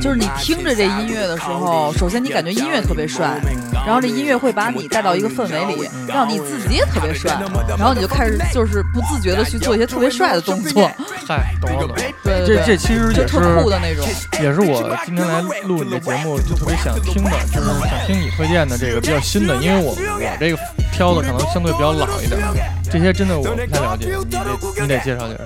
[0.00, 3.40] 就是你听着这音乐的时候，首先你感觉音乐特别帅，
[3.86, 7.40] 然后这音乐会把你带到一个氛围里，让你自己也特别帅，
[7.78, 10.90] 然后你就开始就是不自觉的去做一些特别帅的动作，
[11.26, 11.94] 嗨，懂了懂了。
[12.22, 14.06] 对对对，这这其实是特酷的那种。
[14.42, 20.58] 也是我今天来录你的节目就特别想听的，就是想听你推荐的这个比较新的，因为我我这个
[20.98, 22.40] 挑的可能相对比较老一点，
[22.82, 25.44] 这些真的我不太了解，你得你得介绍介绍。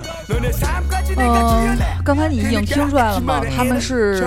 [1.18, 3.42] 嗯，刚才你已经听出来了吗？
[3.54, 4.24] 他们是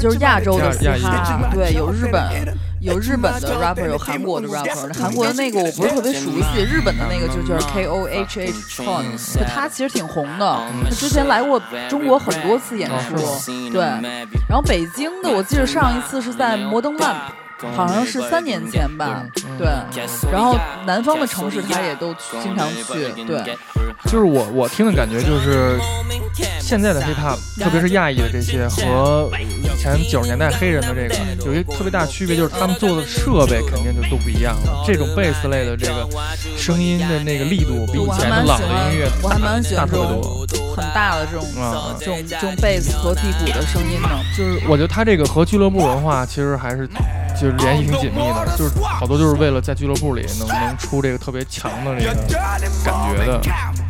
[0.00, 4.98] 就是亚洲的嘻哈，对，有日本有日本的 rapper，有韩国的 rapper。
[4.98, 13.14] 韩国的那个我不是特别熟悉，日本的那个就叫 K O H H Chon，就他其实挺红的，他之前来过中国很多次演出，
[13.70, 13.82] 对。
[14.48, 17.41] 然后北京的，我记得上一次是在摩登 Lamp。
[17.74, 19.24] 好像是三年前吧，
[19.58, 19.68] 对。
[20.30, 23.56] 然后南方的城市他也都经常去，对。
[24.04, 25.78] 就是我我听的感觉就是
[26.60, 34.82] 现在的 hiphop，特别是亚裔的这些和以前九十年代黑人的这个有一个特别大区别，就是他们做的设备肯定就都不一样了。
[34.86, 36.08] 这种贝斯类的这个
[36.56, 40.72] 声音的那个力度比以前的朗的音乐，我还蛮喜大特别欢这种多。
[40.74, 44.08] 很大的这种啊这种这种贝斯和地鼓的声音呢。
[44.36, 46.88] 就是我觉得他这个和俱乐部文化其实还是
[47.38, 52.14] 就是联系挺紧密的，就是好多就是为了在俱乐部里能能出这个特别强的这个
[52.84, 53.40] 感觉的，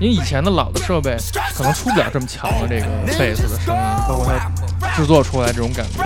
[0.01, 1.16] 因为以前的老的设备
[1.55, 2.87] 可能出不了这么强的这个
[3.18, 4.51] 贝斯的声音，包括它
[4.96, 6.03] 制作出来这种感觉。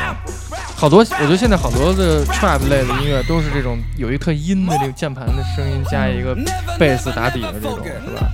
[0.74, 6.36] 好多，我觉得现在好多的 trap 类的音乐都是这种有一特阴的这个键盘的声音，加一个
[6.78, 8.28] 贝斯打底的这种，是吧？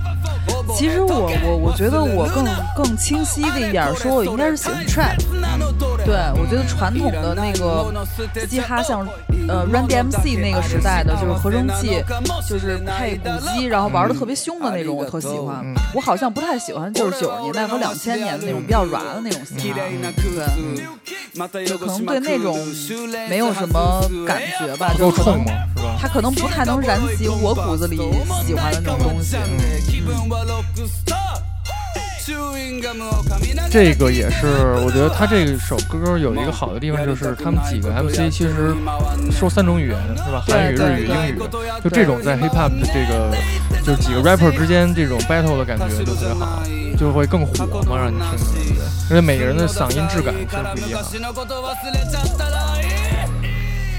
[0.75, 5.17] 其实我我我觉得我更更清晰的一点说，我应该是喜欢 trap。
[6.05, 7.93] 对，我觉得传统的那个
[8.47, 9.07] 嘻哈，像
[9.47, 12.03] 呃 Run DMC 那个时代的，就是合成器，
[12.49, 15.61] 就是配鼓机，然后玩的特别凶的那种，我特喜欢。
[15.63, 19.79] 嗯我好像不太喜欢就是九十年代和两千年的那种比较软的那种嘻哈。
[21.51, 22.57] 对，就可能对那种
[23.29, 25.51] 没有什么感觉吧，就是可能冲吗？
[25.77, 25.95] 是吧？
[26.01, 27.97] 它可能不太能燃起我骨子里
[28.43, 29.37] 喜欢的那种东西。
[33.69, 34.45] 这个也是，
[34.85, 38.75] 我觉得他这首歌有一个好的地方，就是他们几个 MC 其实
[39.31, 40.43] 说三种语言是吧？
[40.47, 41.39] 韩语、日语、英语，
[41.83, 43.35] 就这种在 hip hop 的这个
[43.83, 46.61] 就是几个 rapper 之间这种 battle 的感觉就特别好，
[46.97, 48.85] 就会更火嘛，让你听着，对不对？
[49.09, 51.01] 而且每个人的嗓音质感其实不一样。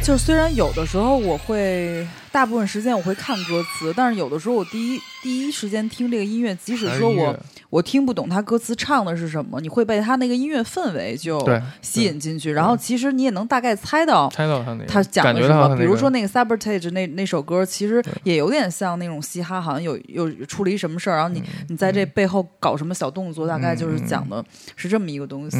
[0.04, 7.34] 就虽然有的时候我会，大部分时间我会看歌词，但是有的时候我第一第一时间听这个音乐，即使说我
[7.70, 11.42] 我听不懂他歌词唱的是什么，你会被他那个音乐氛围就
[11.80, 15.74] 吸引进去，然后其实你也能大概猜到猜到他那他讲的什么。
[15.74, 24.44] 比如说那个 Sabotage 那那首歌，其实也有点像那种嘻哈，好像有有处理什么事儿，然后你你在这背后搞什么小动作，大概就是讲的
[24.76, 25.56] 是这么一个东西。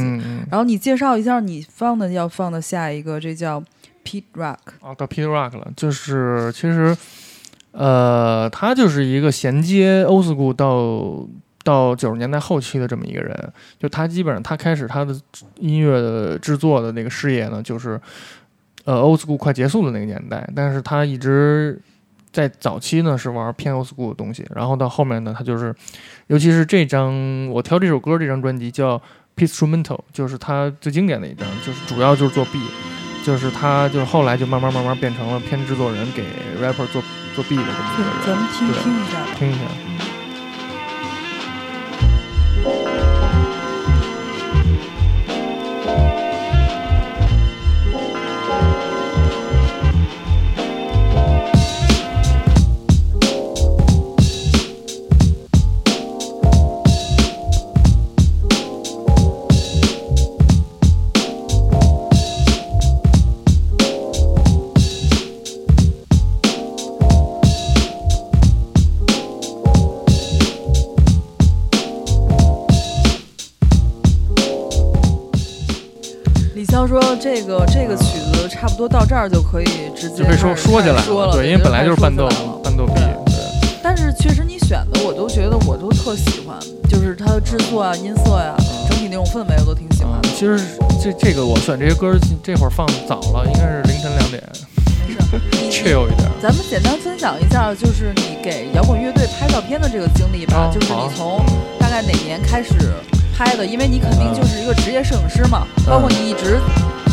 [0.50, 3.64] 然后你介绍一下你放的要放的下一个，这叫。
[4.04, 6.96] Pete Rock 啊，到 Pete Rock 了，就是其实，
[7.72, 11.26] 呃，他就是一个衔接 Old School 到
[11.64, 13.52] 到九十年代后期的这么一个人。
[13.78, 15.18] 就他基本上他开始他的
[15.58, 18.00] 音乐的制作的那个事业呢，就是
[18.84, 20.48] 呃 Old School 快结束的那个年代。
[20.54, 21.80] 但是他一直
[22.30, 25.74] 在早期呢是玩偏 Old School 的东西，然后到后面呢，他就是，
[26.26, 29.00] 尤其是这张我挑这首歌这张专辑叫
[29.34, 32.60] Pete Instrumental，就是他最经典的一张，就是主要就是做 B。
[33.24, 36.22] 就是他，就是后来就慢慢慢慢变成了偏制作人，给
[36.62, 37.02] rapper 做
[37.34, 38.12] 做 beat 的这么一个人。
[38.26, 39.60] 咱们听听一下，听一下。
[77.24, 79.64] 这个这个曲子差不多到这儿就可以
[79.96, 82.28] 直接就被说说起来了，对，因为本来就是伴奏
[82.62, 83.34] 伴奏 B，对。
[83.82, 86.54] 但是确实你选的我都觉得我都特喜欢，
[86.86, 88.54] 就是它的制作啊、音色呀、
[88.90, 90.28] 整体那种氛围我都挺喜欢的。
[90.36, 90.60] 其实
[91.02, 92.12] 这这个我选这些歌
[92.42, 94.42] 这会儿放早了，应该是凌晨两点。
[95.50, 96.28] 没 事，chill 一点。
[96.42, 101.42] 咱们简单分享一下，就是你给摇滚乐队拍照片的这个经历吧，就是你从
[101.80, 102.74] 大概哪年开始
[103.34, 103.64] 拍的？
[103.64, 106.60] 因为你肯定就是一个职业摄影师嘛，包括你一直。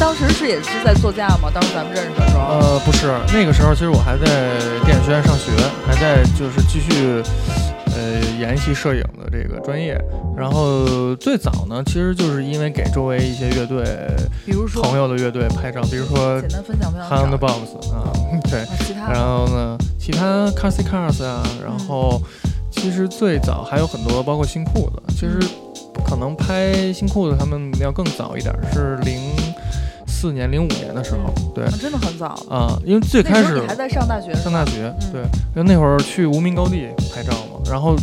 [0.02, 1.52] 当时是也是在座驾吗？
[1.54, 2.40] 当时咱们认识的时候？
[2.42, 4.26] 呃，不是，那个时候其实我还在
[4.84, 5.52] 电影学院上学，
[5.86, 7.22] 还在就是继续
[7.96, 9.96] 呃研习摄影的这个专业。
[10.36, 13.86] 然后最早呢，其实就是因为给周围一些乐队，
[14.44, 17.08] 比如说朋友的乐队拍照，比如说简单分享分享。
[17.08, 18.10] Hand the Box 啊，
[18.50, 18.66] 对。
[18.84, 19.08] 其他。
[19.12, 22.20] 然后呢，其他 Carsy Cars 啊，然后
[22.72, 25.14] 其实最早还有很多，包括新裤子。
[25.14, 25.38] 其实
[26.10, 29.22] 可能拍新裤子他们要更早一点，是零。
[30.22, 35.20] 四年零五年的时候，对，真的很早啊，因为最开始还在上大学，上大学，对，
[35.56, 37.96] 因为那会儿去无名高地拍照嘛，然后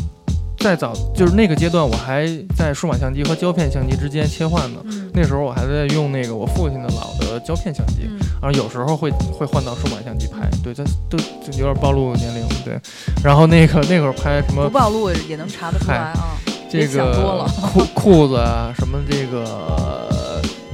[0.58, 4.80] 再早就是那个阶段，我还在数码相机和胶片相机之间切换呢。
[5.14, 8.10] 那时候我还在用那个我父亲的老的胶片相机，
[8.42, 11.16] 然后有时候会会换到数码相机拍，对，这都
[11.56, 12.80] 有点暴露年龄，对。
[13.22, 16.36] 然后那个那会儿拍什么不暴露也能查得出来啊，
[16.68, 20.17] 这个裤裤子啊，什么这个。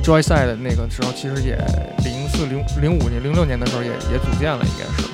[0.04, 1.56] Joy Side 的那个时候，其实也
[2.04, 5.08] 零四零零五年、零六年的时候也也组建了，应该是。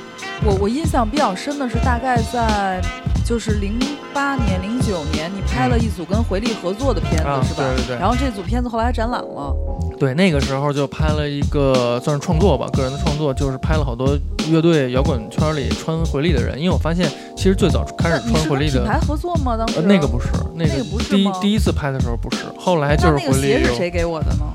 [0.44, 2.82] 我我印象比较深的是，大概在
[3.24, 3.78] 就是零
[4.12, 7.62] 八年、零九年，你拍了一组跟回力合作的片子，是吧？
[7.68, 7.96] 对对对。
[7.98, 9.54] 然后这组片子后来还展览了。
[9.96, 14.18] 对，那个时候就拍了一个算是创作吧，个人的创作，就是拍了好多
[14.50, 16.58] 乐队摇滚圈里穿回力的人。
[16.58, 19.56] 因为我发现，其实最早开始穿回力的品牌合作吗？
[19.56, 20.26] 当时那个不是，
[20.56, 23.28] 那个不是第一第一次拍的时候不是，后来就是回力。
[23.28, 24.46] 那个鞋是谁给我的呢？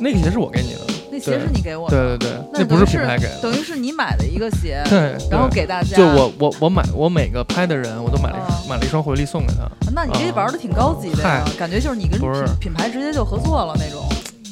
[0.00, 0.80] 那个鞋是我给你的，
[1.12, 5.94] 那鞋是你给我的，对对对，那不是品牌给的，等于是你买的一个鞋，对，然后给大家。
[5.94, 9.70] 就我我我买我每个拍的人，我都买了买了一双回力送给他。
[9.92, 14.02] 那你这玩的挺高级的呀，感觉就是你跟品品牌直接就合作了那种。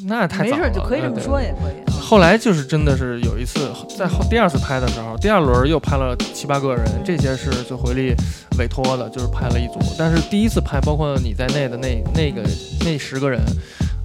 [0.06, 1.90] 那太没事就可以这么说也可以。
[2.00, 8.14] 后来就是真的是有一次在后第二次拍的时候，第二轮又拍了七八个人，这些是就回力
[8.58, 9.78] 委托的，就是拍了一组。
[9.98, 12.42] 但是第一次拍，包括你在内的那那个
[12.84, 13.40] 那十个人。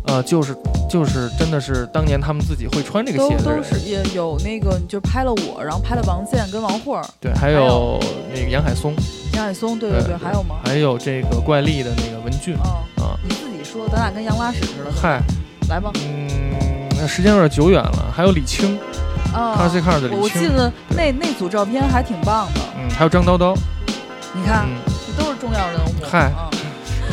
[0.05, 0.55] 呃，就是
[0.89, 7.99] 就是真的是当年他们自己会穿这个鞋的人，都是也有那个，就拍了我，然后拍了王健跟王慧儿，对，还有
[8.33, 8.93] 那个杨海松，
[9.33, 10.57] 杨海松，对对对，还有吗？
[10.65, 15.21] 还有这个怪力的那个文俊，啊，你自己说，咱俩跟羊拉屎似的，嗨，
[15.69, 16.29] 来吧，嗯，
[16.99, 18.77] 那时间有点久远了，还有李青，
[19.33, 22.59] 啊 Classic Car 的李青我记得那那组照片还挺棒的。
[22.77, 23.55] 嗯，还有张叨叨，
[24.33, 24.75] 你看，嗯，
[25.17, 25.89] 这都是重要人物。
[26.03, 26.59] 嗨嗯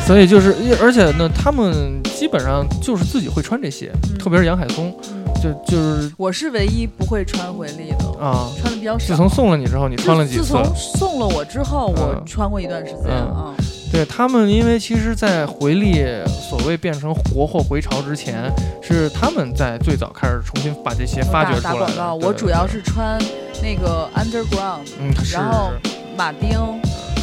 [0.07, 9.07] 所以就是，而且呢，他们基本上就是自己会穿这些，嗯特别是杨海松，嗯就就是我是唯一不会穿回力的，啊，穿的比较少。
[9.07, 10.43] 自从送了你之后，你穿了几次？
[10.43, 13.55] 自从送了我之后，我嗯穿过一段时间嗯啊。
[13.91, 18.53] 对他们，因为其实，在回力所谓变成国货回潮之前，
[18.83, 21.79] 是他们在最早开始重新把这些发掘出来的。
[21.79, 23.19] 打打广告，我主要是穿
[23.63, 25.71] 那个 Underground，嗯，然后
[26.15, 26.51] 马丁，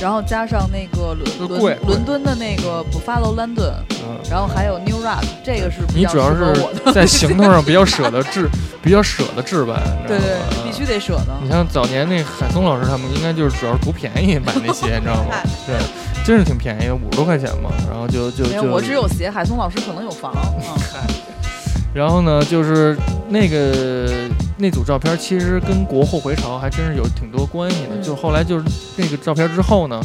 [0.00, 3.72] 然后加上那个伦伦伦敦的那个 Buffalo London，
[4.04, 6.92] 嗯，然后还有 New Rock，这个是比较你主要是。
[6.92, 8.48] 在行头上比较舍得 置，
[8.82, 11.36] 比较舍得置办，你知道对对吗，必须得舍得。
[11.42, 15.34] 你像早年那海松老师他们，应该就是主要是图便宜买那些，你知道吗？
[15.66, 15.76] 对，
[16.24, 17.70] 真是挺便宜的，五十多块钱嘛。
[17.90, 20.32] 然后就就就我只有鞋，海松老师可能有房。
[20.60, 21.14] 嗯，
[21.92, 22.96] 然后呢，就是
[23.28, 24.27] 那个
[24.58, 27.90] 那组照片，其实跟国货回潮还真是有挺多关系的。
[27.94, 28.64] 嗯就后来就是
[28.96, 30.00] 那个照片之后呢，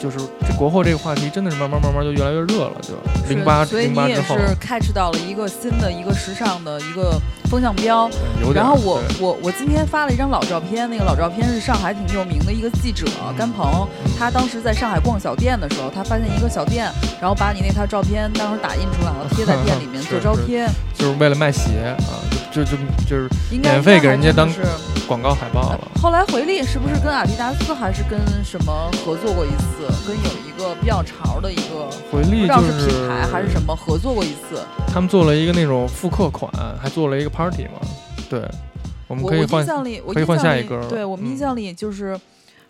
[0.00, 2.72] 就是这国货这个话题真的是慢慢慢慢就越来越热了。
[2.80, 8.08] 就是零八所以你也是 catch 到了一个新的一个时尚的一个风向标。
[8.54, 13.06] 然后我我我今天发了一张老照片，那个老照片是上海挺有名的一个记者
[13.36, 13.88] 甘鹏，
[14.18, 16.90] 他当时在上海逛小店的时候，他发现一个小店，
[17.20, 22.12] 然后把你那套照片当时打印出来了， 贴在店里面做招贴，就是为了卖鞋啊，
[22.50, 24.48] 就就就就是免费给人家当
[25.06, 25.88] 广告海报了。
[26.00, 29.86] 后来回力是不是跟阿迪达斯还是跟什么合作过一次？
[30.06, 34.64] 跟有一个比较潮的一个，回力不知道是品牌还是什么合作过一次。
[34.86, 37.80] 他们做了一个那种复刻款，还做了一个 party 嘛。
[38.28, 38.48] 对，
[39.06, 42.18] 我们可以换印象里，我可以换下一个了对我们印嗯象里就是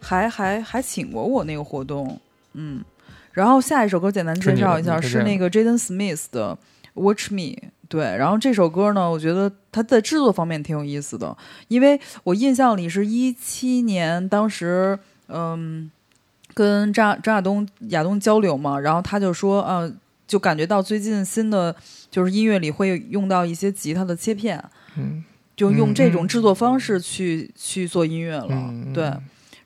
[0.01, 2.19] 还还还请过我那个活动，
[2.55, 2.83] 嗯。
[3.33, 6.59] 然后下一首歌简单介绍一下，是那个 Jaden Smith 的
[7.01, 7.43] 《Watch Me》。
[7.89, 11.37] 对，然后这首歌呢，我觉得它在制作方面挺有意思的，
[11.69, 15.91] 因为我印象里是一七年，当时嗯，
[16.55, 19.91] 跟张张亚东亚东交流嘛，然后他就说，呃，
[20.27, 21.75] 就感觉到最近新的
[22.11, 24.63] 就是音乐里会用到一些吉他的切片，
[24.97, 25.25] 嗯
[25.57, 28.47] 就用这种嗯制作方式去、去做音乐了。
[28.51, 29.13] 嗯，对，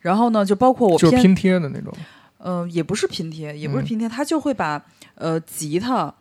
[0.01, 1.93] 然后呢，就包括我偏，就是拼贴的那种。
[2.39, 4.83] 呃，也不是拼贴，也不是嗯拼贴，他就会把
[5.17, 6.15] 呃吉他，呃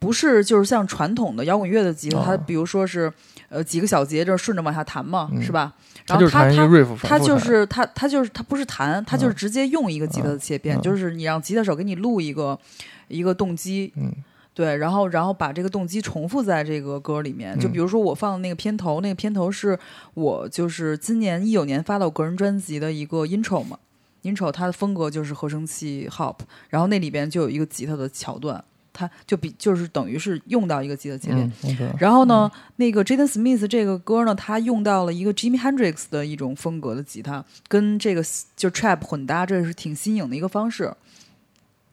[0.00, 2.22] 不是就是像传统的摇滚乐的吉他，哦。
[2.26, 3.12] 它比如说是
[3.48, 5.40] 呃几个小节这顺着往下弹嘛，嗯。
[5.40, 5.72] 是吧？
[6.06, 7.26] 他就是然后他他弹一个 riff，他反复弹。
[7.28, 10.80] 就是它它就是它不是弹，它就是嗯直接用一个吉他的切片，嗯。
[10.80, 12.58] 就是你让吉他手给你录一个
[13.06, 14.10] 一个动机，嗯。
[14.52, 17.58] 对，然后然后把这个动机重复在这个歌里面。
[17.58, 19.78] 就嗯比如说我放的那个片头，那个片头是
[20.14, 23.78] 我就是今年一九年发到我个人专辑的一个 intro 嘛
[24.24, 26.36] ，intro 它的风格就是合成器 hop，
[26.68, 28.62] 然后那里边就有一个吉他的桥段，
[29.00, 31.52] 它就比就是等于是用到一个吉他切片。
[31.64, 38.22] 嗯然后呢，那个 Jaden Smith 这个歌呢，他用到了一个 Jimmy Hendrix 的一种风格的吉他，跟这个
[38.56, 40.92] 就 trap 混搭，这是挺新颖的一个方式。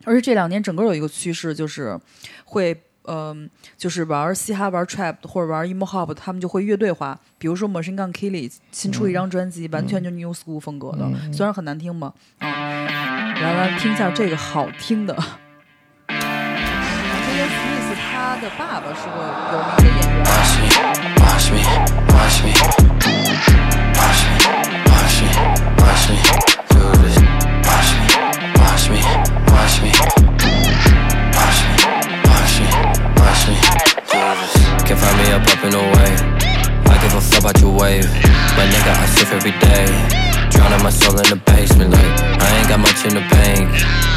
[0.03, 1.99] 而且这两年整个有一个趋势，就是
[2.45, 2.75] 会
[3.09, 7.17] 嗯、就是玩嘻哈、玩 trap 或者玩 emo hop，他们就会乐队化。
[7.37, 15.17] 比如说 Machine Gun Kelly 新出了一张专辑，完全就 new school 风格的，嗯虽然很难听嘛，啊、来来听一下这个好听的。
[18.36, 19.16] Jaden Smith 他的爸爸是个
[19.52, 20.24] 有名的演员。
[20.24, 20.68] Watch me,
[21.20, 21.64] watch me,
[22.12, 22.52] watch me,
[23.96, 24.36] watch me,
[24.84, 25.28] watch me,
[25.78, 26.16] watch me,
[26.68, 27.16] do this.
[27.64, 28.04] Watch me,
[28.60, 29.00] watch me,
[29.48, 29.90] watch me,
[31.32, 31.72] watch me,
[32.28, 32.68] watch me,
[33.16, 33.56] watch me,
[34.10, 34.52] do this.
[34.84, 36.12] Can find me up up and away.
[36.84, 38.10] I give a fuck about your wave,
[38.56, 40.25] but nigga I surf every day.
[40.57, 43.69] Drowning my soul in the basement, like I ain't got much in the bank.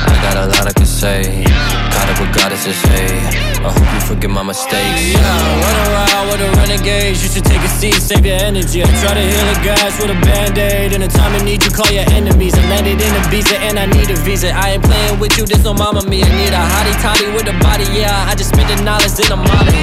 [0.08, 1.44] I got a lot I can say.
[1.92, 3.12] Caught up with goddesses, hey.
[3.60, 5.04] I hope you forgive my mistakes.
[5.04, 7.20] Yeah, run around with the renegades.
[7.20, 8.80] You should take a seat, save your energy.
[8.80, 10.96] I try to heal the guys with a band aid.
[10.96, 12.56] In a time of need, you call your enemies.
[12.56, 14.48] I landed in Ibiza and I need a visa.
[14.56, 16.24] I ain't playing with you, there's no mama me.
[16.24, 18.16] I need a hottie toddy with a body, yeah.
[18.24, 19.76] I just spend the knowledge in a molly.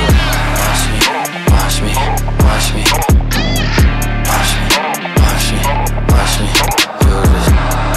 [0.57, 0.99] Watch me,
[1.53, 1.93] watch me,
[2.41, 3.26] watch me.
[6.05, 6.49] Watch me,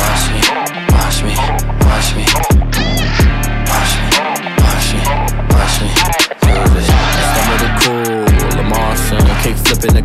[0.01, 0.40] watch me,
[0.88, 1.61] watch me.
[1.84, 2.24] Watch me,
[3.68, 4.07] watch me,
[4.61, 5.01] watch me.
[5.53, 5.90] Watch me,
[7.61, 8.24] the cool,
[8.96, 10.03] son, kick flipping the.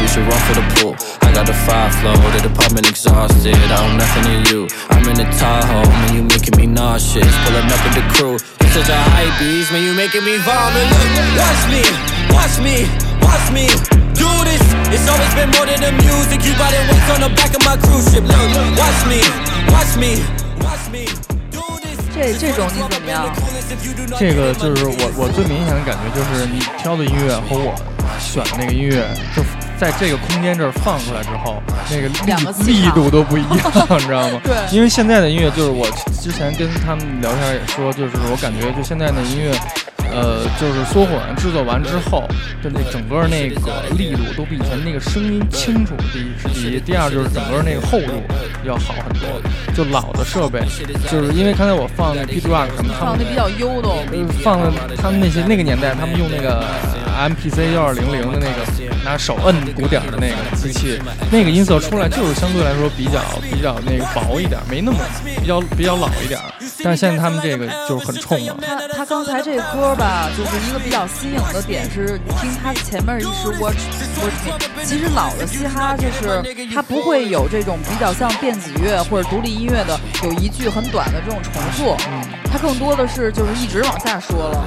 [0.00, 0.94] We should run for the pool.
[1.22, 3.54] I got the five flow, the department exhausted.
[3.54, 4.68] I owe nothing to you.
[4.90, 7.32] I'm in the Tahoe, man, you making me nauseous.
[7.44, 8.38] Pulling up with the crew.
[8.60, 10.86] You're such a hype beast, man, you making me vomit.
[10.92, 11.82] Look, watch me,
[12.30, 12.86] watch me,
[13.20, 13.95] watch me.
[14.88, 16.44] It's always been more than the music.
[16.46, 18.22] You got it on the back of my cruise ship.
[18.22, 18.38] Look,
[18.78, 19.20] watch me,
[19.74, 20.22] watch me,
[20.62, 21.04] watch me.
[21.50, 21.98] Do this.
[22.14, 23.28] 这这种你怎么样？
[24.18, 27.74] 这个就是我我最明显的感觉就是你挑的音乐和我
[28.18, 29.42] 选的那个音乐就
[29.76, 31.60] 在这个空间这儿放出来之后，
[31.90, 33.58] 那个两个力力度都不一样，
[33.90, 34.40] 你知道吗？
[34.42, 35.86] 对，因为现在的音乐就是我
[36.22, 39.52] 之前跟他们聊天也说，就是我感觉就现在的音乐。
[40.16, 42.26] 呃，就是缩混制作完之后
[42.62, 45.94] 的那整个那个力度都比以前那个声音清楚。
[46.10, 48.22] 第一是第一，第二就是整个那个厚度
[48.64, 49.28] 要好很多。
[49.74, 50.60] 就老的设备，
[51.10, 54.06] 就是因为刚才我放那 P Rock 什么，放的比较悠动，
[54.42, 56.64] 放的他们那些那个年代，他们用那个
[57.12, 58.64] MPC 幺二零零的那个
[59.04, 60.98] 拿手摁鼓点的那个机器，
[61.30, 64.98] 那个音色出来就是相对来说比较比较那个薄一点，没那么
[65.38, 66.40] 比较比较老一点。
[66.82, 68.56] 但是现在他们这个就是很冲了。
[68.62, 70.05] 他他刚才这歌吧，
[70.36, 73.78] 就是一个比较新颖的点是，你听他前面一是 Watch
[74.22, 76.42] Watch，其实老的嘻哈就是
[76.74, 81.96] 它不会有这种比较像电子乐或者独立音乐的有一句很短的这种重复，
[82.50, 84.64] 它更多的是就是一直往下说了。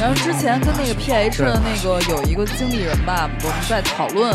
[0.00, 4.34] 然后之前跟那个 PH 的那个有一个经理人吧，我们在讨论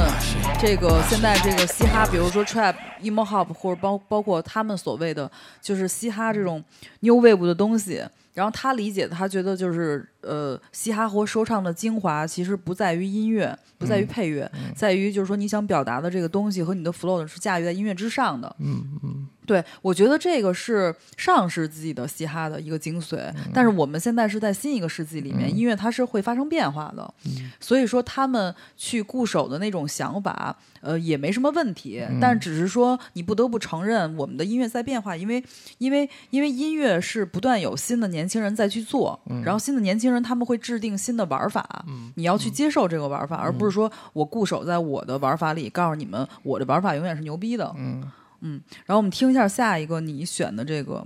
[0.59, 5.29] 这个现在这个嘻哈，比如说 Trap、Emo Hop 或者包包括他们所谓的
[5.61, 6.63] 就是嘻哈这种
[7.01, 8.03] New Wave 的东西。
[8.33, 18.55] 然后他理解，他觉得就是呃，嘻哈和说唱的精华其实不在于音乐，不在于配乐，在于就是说你想表达的这个东西和你的 flow 是驾驭在音乐之上的。
[18.59, 19.27] 嗯嗯。
[19.49, 27.11] 对，我觉得这个是上世纪的嘻哈的一个精髓，但是我们现在是在新一个世纪里面，音乐它是会发生变化的，
[27.59, 35.43] 所以说他们去固守的那种想法，呃，也没什么问题，但只是说你不得不承认，我们的音乐在变化，因为
[35.79, 41.83] 因为因为音乐是不断有新的年轻人在去做，然后新的年轻人他们会制定新的玩法，
[42.13, 48.03] 你要去接受这个玩法，而不是说我固守在我的玩法里，告诉你们我的玩法永远是牛逼的，嗯。
[48.41, 51.05] 嗯，然后我们听一下下一个你选的这个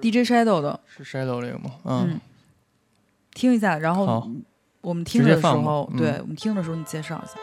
[0.00, 1.72] ，DJ Shadow 的，是 Shadow 这个吗？
[1.84, 2.20] 嗯，
[3.34, 4.30] 听一下，然后
[4.80, 7.34] 我们听的时候，对我们听的时候你介绍一下。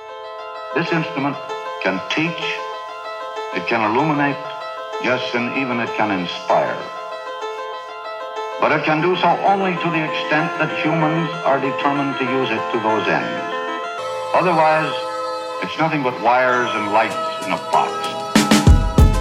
[0.75, 1.35] This instrument
[1.83, 2.43] can teach,
[3.55, 4.37] it can illuminate,
[5.03, 6.77] yes, and even it can inspire.
[8.61, 12.51] But it can do so only to the extent that humans are determined to use
[12.51, 13.55] it to those ends.
[14.35, 14.91] Otherwise,
[15.63, 17.15] it's nothing but wires and lights
[17.47, 17.98] in a box.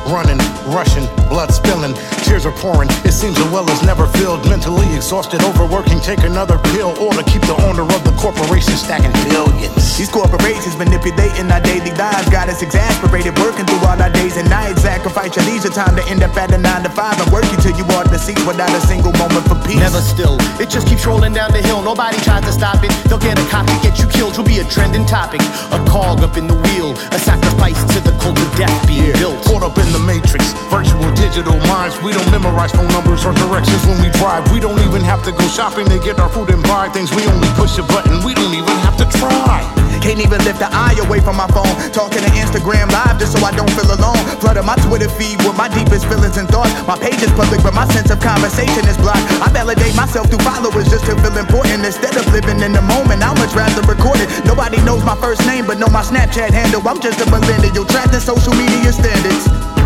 [0.08, 0.40] Running,
[0.72, 1.94] rushing, blood spilling,
[2.24, 2.88] tears are pouring.
[3.04, 4.48] It seems the well is never filled.
[4.48, 9.12] Mentally exhausted, overworking, take another pill, or to keep the owner of the corporation stacking
[9.28, 9.96] billions.
[9.96, 14.48] These corporations manipulating our daily lives, got us exasperated, working through all our days and
[14.48, 14.82] nights.
[14.82, 17.58] Sacrifice your leisure time to end up at a nine to five and work you
[17.58, 19.80] till you are the seats without a single moment for peace.
[19.80, 21.82] Never still, it just keeps rolling down the hill.
[21.82, 22.92] Nobody tries to stop it.
[23.08, 24.36] They'll get a copy, get you killed.
[24.36, 25.40] You'll be a trending topic,
[25.72, 29.18] a cog up in the wheel, a sacrifice to the cult of death being yeah.
[29.18, 29.44] built.
[29.44, 32.00] Caught up in the matrix, virtual digital minds.
[32.02, 34.50] We don't memorize phone numbers or directions when we drive.
[34.52, 37.10] We don't even have to go shopping to get our food and buy things.
[37.14, 38.24] We only push a button.
[38.24, 39.64] We don't even have to try.
[39.98, 41.68] Can't even lift the eye away from my phone.
[41.90, 44.16] Talking to Instagram live just so I don't feel alone.
[44.38, 46.70] Flooding my Twitter feed with my deepest feelings and thoughts.
[46.86, 49.26] My page is public, but my sense of conversation is blocked.
[49.42, 51.84] I validate myself through followers just to feel important.
[51.84, 54.30] Instead of living in the moment, I much rather record it.
[54.46, 56.80] Nobody knows my first name, but know my Snapchat handle.
[56.86, 59.77] I'm just a millennial trapped in social media standards.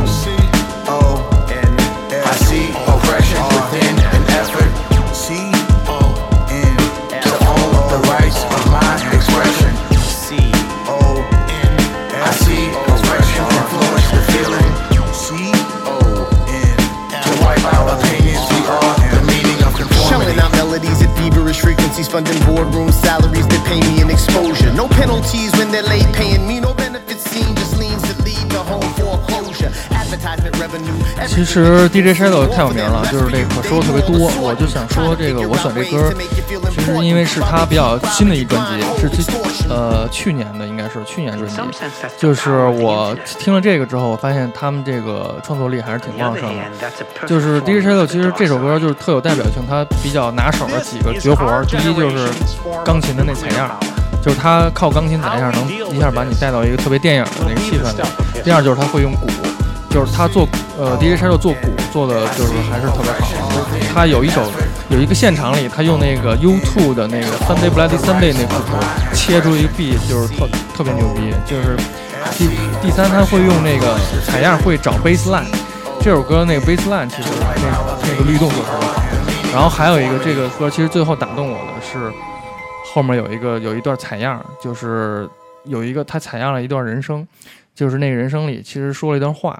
[2.53, 4.69] C O oppression within an effort.
[5.17, 5.41] C
[5.89, 6.05] O
[6.53, 6.77] N
[7.25, 9.73] to own the rights of my expression.
[9.97, 10.37] C
[10.85, 11.17] O
[11.49, 11.73] N
[12.13, 14.73] I see oppression influence the feeling.
[15.17, 15.49] C
[15.89, 16.77] O N
[17.25, 20.37] To wipe out opinions, we are the meaning of conformity.
[20.39, 24.71] out melodies at feverish frequencies, funding boardroom salaries that pay me an exposure.
[24.75, 26.92] No penalties when they're late paying me, no benefits
[31.27, 34.31] 其实 DJ Shadow 太有名了，就是这个说的特别多。
[34.41, 36.13] 我就想说这个，我选这歌，
[36.71, 39.23] 其实因为是他比较新的一专辑，是这
[39.73, 41.57] 呃去年的，应该是去年专辑。
[42.19, 46.63] 就是我听了这个之后，我发现他们这个创作力还是挺旺盛的。
[47.27, 52.29] 就是 DJ Shadow，其实这首歌就是特有代表性，他比较拿手的几个绝活，第一就是
[52.85, 53.71] 钢琴的那采样。
[54.23, 58.03] 就是他靠钢琴采样能一下把你带到一个特别电影的那个气氛里。
[58.45, 59.27] 第二就是他会用鼓，
[59.93, 63.53] 就是他做呃 DJ Shadow 做鼓做的就是还是特别好。
[63.93, 64.43] 他有一首
[64.89, 68.55] 有一个现场里，他用那个 U2 的那个 Sunday Bloody Sunday 那谱
[69.15, 71.33] 切出一个 B，就是特特别牛逼。
[71.47, 71.77] 就是
[72.39, 72.49] 第
[72.81, 75.45] 第三他会用那个采样会找 bass line，
[76.01, 77.69] 这首歌那个 bass line 其实那
[78.03, 79.03] 那个律动就特别好。
[79.53, 82.11] 然后还有一个这个歌其实最后打动我的是。
[82.95, 85.27] 后面有一个有一段采样，就是
[85.65, 87.27] 有一个他采样了一段人声，
[87.75, 89.59] 就是那个人声里其实说了一段话，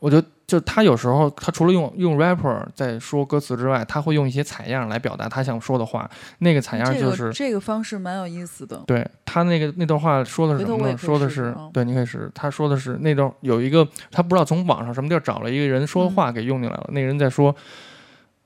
[0.00, 6.10] 我就就他有时候他除了用用 rapper 在说歌词之外，他会用一些采样来表达他想说的话。
[6.38, 8.82] 那个采样就是、这个这个方式蛮有意思的。
[8.86, 10.96] 对他那个那段话说的是什么呢？
[10.96, 12.28] 说的是对，你可以试。
[12.34, 16.88] 他说的是那段有一个他不知道从网上什么地儿找了一个人说的话给用进来了。
[16.92, 17.54] 那个人在说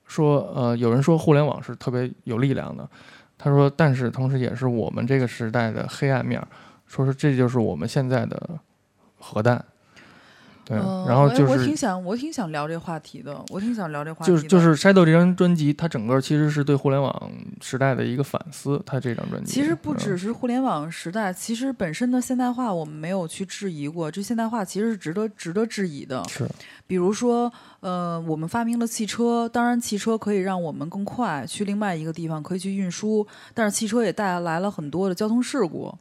[0.06, 2.86] 说呃，有人说互联网是特别有力量的。
[3.38, 6.42] 他说，但是同时也是我们这个时代的黑暗面。
[6.86, 8.50] 说是这就是我们现在的
[9.18, 9.64] 核弹。
[10.64, 14.32] 对，然后就是我挺想，我挺想聊这话题的，我挺想聊这话题。
[14.32, 18.82] 就是就是《Shadow》这张专辑，它整个其实是对互联网时代的一个反思。
[18.86, 26.24] 它这张专辑其实不只是互联网时代，其实本身的现代化我们没有去质疑过，这现代化其实是值得值得质疑的。
[26.28, 26.48] 是，
[26.86, 35.94] 比如说，呃，我们发明了汽车，当然汽车可以让我们更快去另外一个地方，可以去运输，但是汽车也带来了很多的交通事故。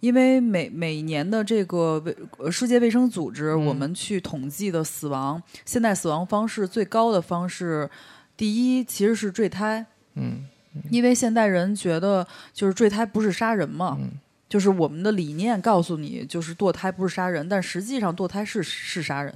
[0.00, 2.02] 因为每每年的这个
[2.38, 7.88] 卫世界卫生组织，我们去统计的死亡，现在死亡方式最高的方式，
[8.34, 9.84] 第一其实是坠胎。
[10.14, 10.46] 嗯，
[10.90, 13.98] 因为现代人觉得就是坠胎不是杀人嘛，
[14.48, 19.34] 就是我们的理念告诉你，就是堕胎不是杀人，但实际上堕胎是是杀人，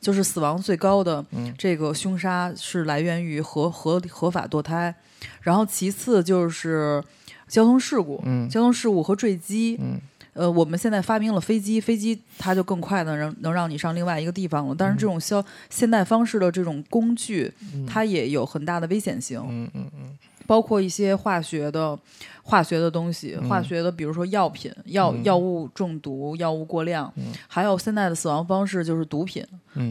[0.00, 1.24] 就是死亡最高的
[1.58, 4.94] 这个凶杀是来源于合合合法堕胎，
[5.42, 7.02] 然后其次就是。
[7.48, 10.00] 交通事故，嗯，交通事故和坠机，嗯，
[10.32, 14.74] 呃，我们现在发明了飞机，飞机它就更快的能能让你上另外一个地方了。
[14.76, 17.52] 但是这种消现代方式的这种工具，
[17.86, 21.98] 它也有很大的危险性，嗯嗯嗯，包括一些化学的
[22.42, 27.12] 化学的东西，化学的，比如说药品、药药物中毒、药物过量，
[27.46, 29.44] 还有现在的死亡方式就是毒品，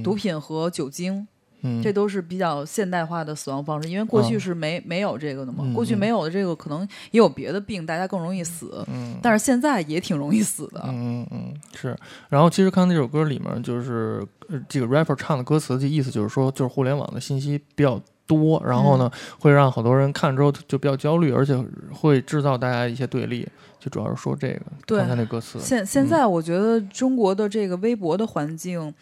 [0.04, 1.28] 毒品和酒精。
[1.82, 5.66] 这都是比较现代化的死亡方式，因为过去是没没有这个的嘛。
[5.74, 8.84] 过去没有的这个，可能也有别的病，大家更容易死。
[8.88, 10.82] 嗯，但是现在也挺容易死的。
[10.88, 11.96] 嗯嗯是。
[12.30, 14.26] 然后其实看那首歌里面，就是
[14.68, 21.56] 这个 rapper 唱的歌词的意思，就是说，就是互联网的信息比较多，然后呢，会让好多人看之后就比较焦虑，而且
[21.92, 23.48] 会制造大家一些对立。
[23.80, 24.62] 就主要是说这个。
[24.86, 25.00] 对。
[25.00, 25.60] 看看那歌词。
[25.60, 28.94] 现现在我觉得中国的这个微博的环境。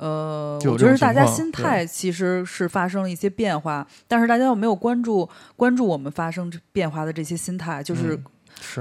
[0.00, 7.82] 呃，我觉得大家心态其实是发生了一些变化，但是大家又没有关注关注我们发生变化的这些心态？
[7.82, 8.18] 就是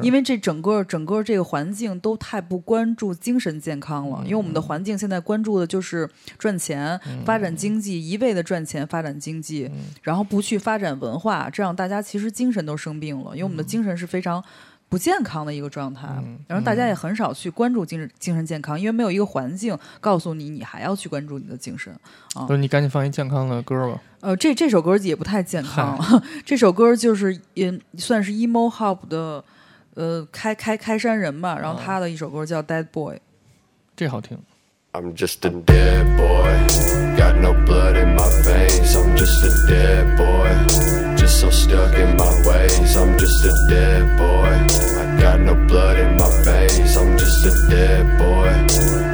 [0.01, 9.69] 因为这整个整个这个环境都太不关注精神健康了，因为我们的环境现在关注的就是赚钱、发展经济，一味的赚钱、发展经济，
[10.01, 14.41] 然后不去发展文化，这样大家其实精神都生病了，因为我们的精神是非常。
[14.89, 16.07] 不健康的一个状态，
[16.47, 21.93] 然后大家也很少去关注精神精神健康，因为没有一个环境告诉你，你还要去关注你的精神
[22.33, 22.47] 啊。
[22.47, 24.01] 不是，你赶紧放一健康的歌吧。
[24.21, 25.97] 呃，这这首歌也不太健康，
[26.43, 29.43] 这首歌就是也算是 emo hop 的
[29.93, 31.57] 呃开开开山人吧。
[31.57, 33.19] 然后他的一首歌叫 Dead Boy，
[33.95, 34.37] 这好听。
[34.91, 37.15] I'm just a dead boy.
[37.15, 38.95] Got no blood in my veins.
[38.95, 41.18] I'm just a dead boy.
[41.29, 42.95] Just so stuck in my ways.
[42.97, 44.49] I'm just a dead boy.
[44.99, 46.97] I got no blood in my veins.
[46.97, 48.49] I'm just a dead boy.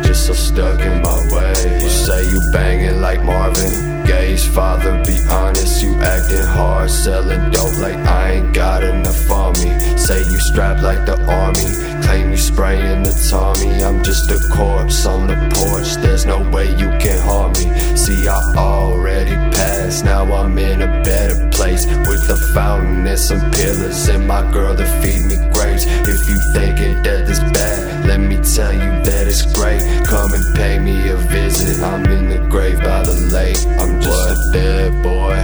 [0.02, 1.84] Just so stuck in my ways.
[1.84, 5.04] You say you banging like Marvin Gaye's father.
[5.04, 9.78] Be honest, you acting hard, selling dope like I ain't got enough on me.
[9.98, 11.68] Say you strapped like the army.
[12.06, 13.84] Claim you spraying the Tommy.
[13.84, 15.96] I'm just a corpse on the porch.
[15.96, 17.98] There's no way you can harm me.
[17.98, 19.36] See, I already
[19.66, 20.06] passed.
[20.06, 24.76] Now I'm in a better place with a fountain and some pillars and my girl
[24.76, 25.86] to feed me grapes.
[26.14, 29.82] If you thinking that this bad, let me tell you that it's great.
[30.06, 31.84] Come and pay me a visit.
[31.84, 33.62] I'm in the grave by the lake.
[33.82, 35.38] I'm just a dead boy.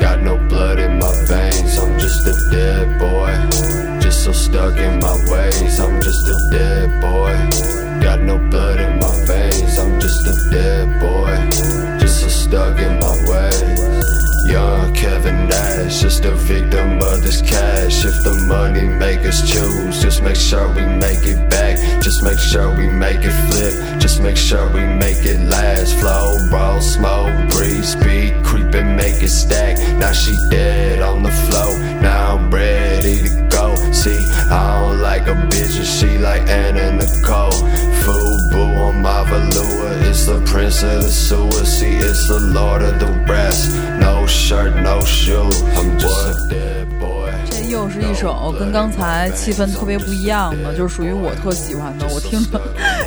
[0.00, 1.78] Got no blood in my veins.
[1.78, 3.32] I'm just a dead boy.
[4.00, 5.78] Just so stuck in my ways.
[5.78, 7.34] I'm just a dead boy.
[8.02, 9.78] Got no blood in my veins.
[9.78, 11.91] I'm just a dead boy.
[12.52, 14.44] Stuck in my ways.
[14.44, 18.04] Young Kevin Nash, just a victim of this cash.
[18.04, 21.78] If the money make us choose, just make sure we make it back.
[22.02, 23.98] Just make sure we make it flip.
[23.98, 25.94] Just make sure we make it last.
[25.94, 29.78] Flow, roll, smoke, breathe, speed, creep and make it stack.
[29.98, 31.78] Now she dead on the floor.
[32.02, 33.74] Now I'm ready to go.
[33.92, 37.62] See, I don't like a bitch, and she like Anna Nicole.
[38.52, 41.64] Fubu on my velour, it's the prince of the sewer.
[41.64, 43.70] See, it's the lord of the rest.
[43.98, 45.48] No shirt, no shoe.
[45.74, 47.32] I'm just a dead boy.
[47.50, 52.60] 这又是一首跟刚才气氛特别不一样的，就是属于我特喜欢的，我听着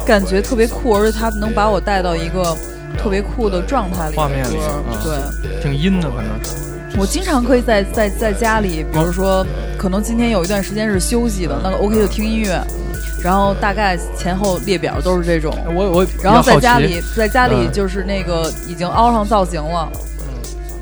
[0.05, 2.55] 感觉特别酷，而且它能把我带到一个
[2.97, 4.15] 特别酷的状态里。
[4.15, 4.57] 画面里，
[5.03, 6.97] 对，挺阴的，反正是。
[6.97, 9.45] 我经常可以在在在家里，比如说，
[9.77, 12.59] 可能今天有一段时间是休息的，那个 OK 就听音乐。
[13.25, 15.51] 然后大概前后列表都是这种。
[15.73, 17.73] 我我然后在家里在家里嗯。
[17.73, 20.27] 就是那个已经凹上造型了，嗯。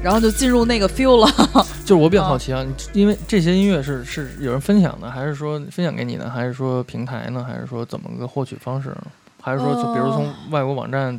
[0.04, 1.32] 然后就进入那个 feel 了。
[1.86, 9.04] 就是我比较好奇啊，你因为这些音乐是是有人分享的，还是说分享给你的，还是说平台呢，还是说怎么个获取方式呢？
[9.42, 10.34] 还是说就比如从呃。
[10.52, 11.18] 外国网站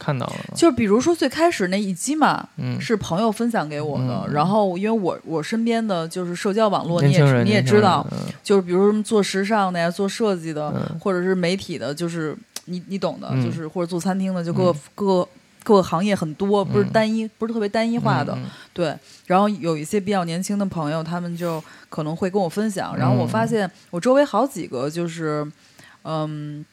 [0.00, 0.54] 看到的呢？
[0.56, 2.80] 就比如说最开始那一击嘛，嗯。
[2.80, 4.24] 是朋友分享给我的。
[4.26, 4.32] 嗯。
[4.32, 8.18] 然后因为我我身边的就是社交网络，你也你也知道，嗯。
[8.42, 10.98] 就是比如什么做时尚的呀，做设计的，嗯。
[10.98, 12.34] 或者是媒体的，就是
[12.64, 13.44] 你你懂的，嗯。
[13.44, 14.80] 就是或者做餐厅的，就各个、嗯。
[14.94, 15.28] 各个
[15.62, 16.90] 各个行业很多，不是嗯。
[16.90, 18.36] 单一，不是特别单一化的。
[18.72, 18.96] 对，
[19.26, 25.46] 然后有一些比较年轻的朋友，他们就可能会跟我分享，然后我发现我周围好几个就是，
[26.04, 26.64] 嗯，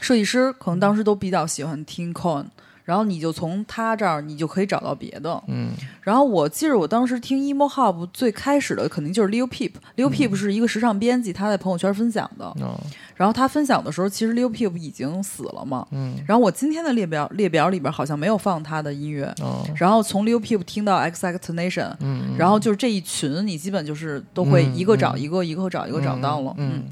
[0.00, 2.46] 设计师可能当时都比较喜欢听 Con，
[2.86, 5.42] 然后你就从他这儿你就可以找到别的。
[5.48, 12.46] 嗯然后我记得我当时听 emo hop 最开始的肯定就是 Leo Peep，Leo Peep 是一个时尚编辑，他在朋友圈分享的。
[12.64, 12.80] 哦
[13.16, 15.86] 然后他分享的时候，其实 Leo Peep 已经死了嘛。
[15.90, 19.24] 嗯然后我今天的列表列表里边好像没有放他的音乐。
[19.40, 26.54] 哦然后从 Leo Peep 听到 X X Nation，嗯然后就是这一群，你基本就是都会嗯一个找嗯一个，一个找一个找到了。
[26.58, 26.84] 嗯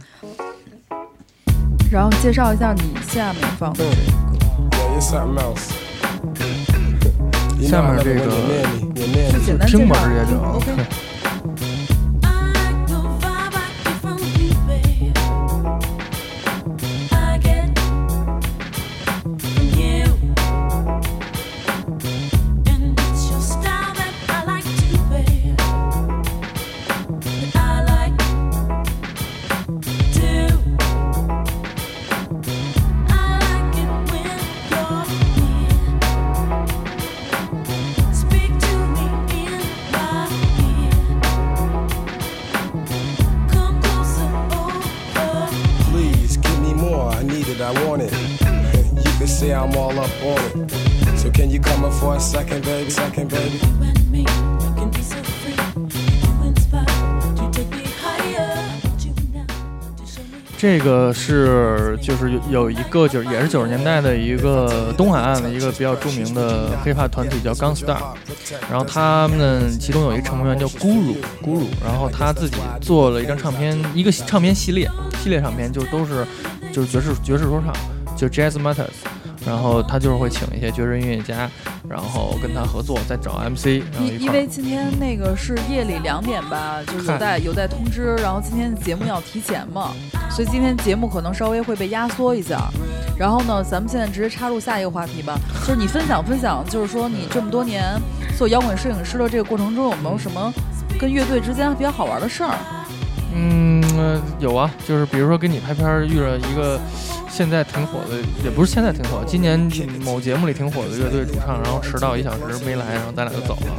[1.92, 4.53] 然后介绍一下你下面放的 Yeah,
[4.94, 5.72] you're something else.
[7.58, 9.96] You 下 know I 面 love 这 it when 个绍。
[9.96, 11.13] 直接就嗯 OK。
[60.84, 67.96] 这个是就是有有一个就是也是九十年代的一个东海岸的一个比较著名的黑怕团体叫 Gunstar，
[68.68, 74.86] 然后他们其中有一个成员叫 Guru Guru，然后他自己做了一张唱片，一个唱片系列，
[75.22, 76.26] 系列唱片就都是
[76.70, 77.74] 就是爵士爵士说唱，
[78.14, 78.90] 就 Jazz Matters，
[79.46, 81.50] 然后他就是会请一些爵士音乐家，
[81.88, 84.32] 然后跟他合作，再找 MC，因因。
[84.32, 89.92] 为今天那个是夜里两点吧，就是有嗨待有待通知，然后今天的节目要提前嘛，
[90.30, 92.68] 所以今天节目可能稍微会被压缩一下。
[93.16, 97.84] 然后呢，咱们现在直接插入下一个话题吧， 就是你分享分享，就是说你这么多年
[98.36, 100.52] 做摇滚摄影师的这个过程中，有没有什么
[100.98, 102.56] 跟乐队之间比较好玩的事儿？
[103.36, 106.78] 嗯、呃有啊，就是比如说跟你拍片儿遇着一个
[107.28, 109.58] 现在挺火的，也不是现在挺火，今年
[110.04, 113.72] 某节目里挺火的乐队主唱，然后迟到一小时没来，然后咱俩就走了，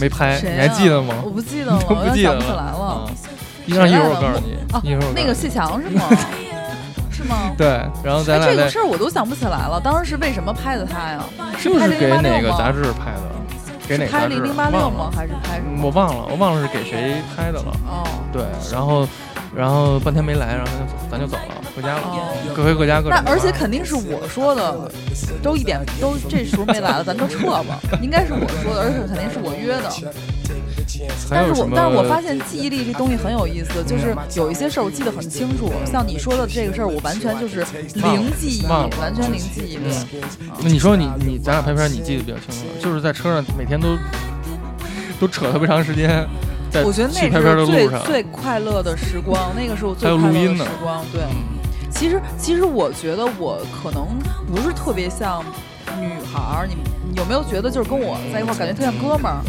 [0.00, 0.40] 没拍，啊？
[0.42, 1.14] 你还记得吗？
[1.24, 3.04] 我不记得了，我不记得想不起来了。
[3.06, 3.10] 啊
[3.66, 6.04] 一让一会儿我告诉你，那个谢强是吗？
[7.12, 7.52] 是吗？
[7.54, 7.66] 对，
[8.02, 11.22] 然后咱哎，俩在这个事儿我都想不起来了，当时是为什么拍的他呀？
[11.36, 13.37] 拍是不是给哪个杂志拍的？
[13.88, 14.26] 给哪个拍？
[14.26, 14.90] 零零八六？
[14.90, 15.86] 吗还是拍什么？
[15.86, 17.72] 我忘了，我忘了是给谁拍的了。
[17.88, 19.08] 哦，对，然后
[19.58, 20.70] 然后半天没来，然后
[21.10, 23.20] 咱就走，咱就走了，回家了，哦各回各家各种。
[23.24, 24.88] 那而且肯定是我说的，
[25.42, 27.80] 都一点都这时候没来了，咱就撤吧。
[28.00, 29.90] 应该是我说的，而且肯定是我约的。
[31.28, 31.68] 但是我？
[31.74, 39.90] 但是我发现记忆力这东西很有意思，就是有一些事儿我记得很清楚，像你说的这个事儿，我完全就是零记忆，完全零记忆力。
[40.14, 40.22] 嗯，
[40.62, 43.98] 那你说你你咱俩拍片，你记得比较清楚，就是在车上每天都
[45.18, 46.24] 都扯特别长时间，
[46.70, 51.04] 在我觉得那去拍片的是最路上，最快乐的时光，那个是我最快乐的录音呢时光。
[51.12, 51.22] 对，
[51.90, 54.06] 其实其实我觉得我可能
[54.46, 55.44] 不是特别像
[55.98, 56.76] 女孩儿，你
[57.10, 59.40] 你有没有觉得就是跟我在一块儿感觉特像哥们儿？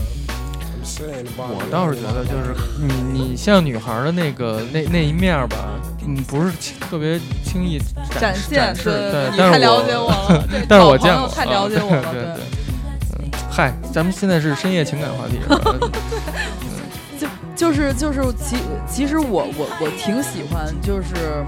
[1.37, 5.57] 我倒是觉得，就是你你像女孩的那个那那一面儿吧，
[6.05, 7.77] 嗯，不是特别轻易
[8.19, 12.43] 展示现展示，对对，但是你太了解我了但是我见过，太了解我了对啊对
[13.51, 15.39] 嗨，咱们现在是深夜情感话题，
[17.59, 18.55] 就就是就是其
[18.87, 21.43] 其实我我我挺喜欢就是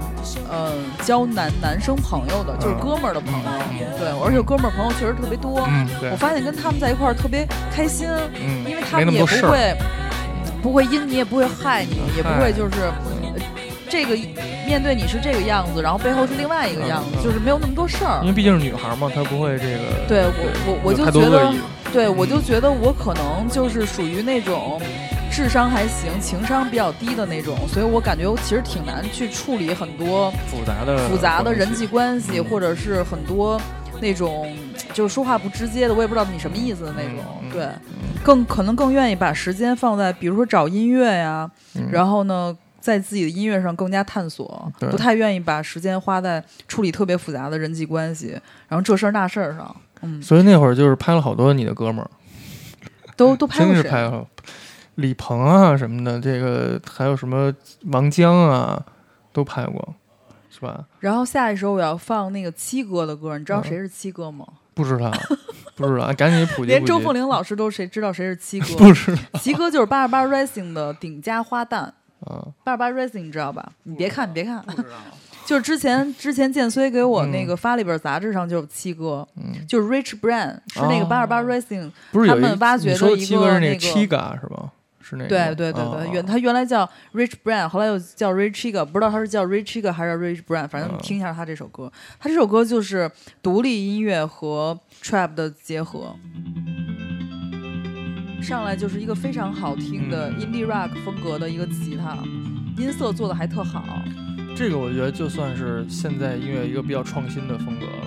[0.50, 5.66] 嗯、呃交男男生朋友的，就是哥们儿的朋友，对，而且哥们儿朋友确实特别多。
[5.66, 9.74] 嗯对我发现跟他们在一块儿特别开心，嗯因为他们也不会
[10.62, 12.82] 不会阴你，也不会害你，也不会就是。
[12.82, 12.92] 呃
[13.92, 14.16] 这个
[14.66, 18.28] 面对你是这个样子，然后背后是另外一个样子，就是没有那么多事儿因。
[18.28, 20.08] 为毕竟是女孩嘛，她不会这个。
[20.08, 20.32] 对我
[20.64, 21.52] 我我就觉得
[21.92, 24.80] 对我就觉得我可能就是属于那种
[25.32, 33.58] 智商还行，情商比较低的那种，所以我感觉我其实挺难去处理很多复杂的复杂的人际关系，或者是很多
[34.00, 34.54] 那种
[34.92, 37.24] 就是说话不直接的，我也不知道你什么意思的那种。
[37.42, 37.66] 嗯对，
[38.22, 42.56] 更可能更愿意把时间放在比如说找音乐呀，嗯然后呢。
[42.82, 49.76] 在自己的音乐上更加探索，不太愿意把时间花在处理特别复杂的人际关系，然后这事儿那事儿上。
[50.00, 52.10] 嗯，所以那会儿就是拍了好多你的哥们儿，
[53.14, 53.82] 都都拍真过谁？
[53.84, 54.26] 是拍了
[54.96, 57.52] 李鹏啊什么的，这个还有什么
[57.86, 58.84] 王江啊，
[59.32, 59.94] 都拍过，
[60.50, 60.84] 是吧？
[61.00, 64.46] 然后下一首我要放那个七哥的歌，你知道嗯谁是七哥吗？
[64.74, 65.10] 不知道，
[65.76, 66.70] 不知道，赶紧普及普及。
[66.72, 68.66] 连周凤玲老师都谁知道谁是七哥？
[68.76, 71.90] 不知道七哥就是八十八 Rising 的顶家花旦。
[72.24, 73.72] 啊，八十八 Rising 你知道吧？
[73.82, 74.64] 你别看，你别看，
[75.44, 84.70] 就是之前之前建虽给我那个发了一本杂志上就有七哥，嗯就是 Rich Brand 是那个哦八十八 Rising 他们挖掘的一的七哥是那那个 Chiga 是吧？
[85.12, 93.10] 是那个对对对对，原他原来叫 Rich Brand，后来又叫 Rich Chiga，不知道他是叫 Rich Chiga 还是 Rich Brand，反正哦你听一下他这首歌，他这首歌就是
[93.42, 96.16] 独立音乐和 trap 的结合。
[98.40, 100.40] 上来就是一个非常好听的嗯。
[100.40, 102.16] indie rock 风格的一个吉他，
[102.76, 103.84] 音色做的还特好。
[104.56, 108.06] 这个我觉得就算是现在音乐一个比较创新的风格了，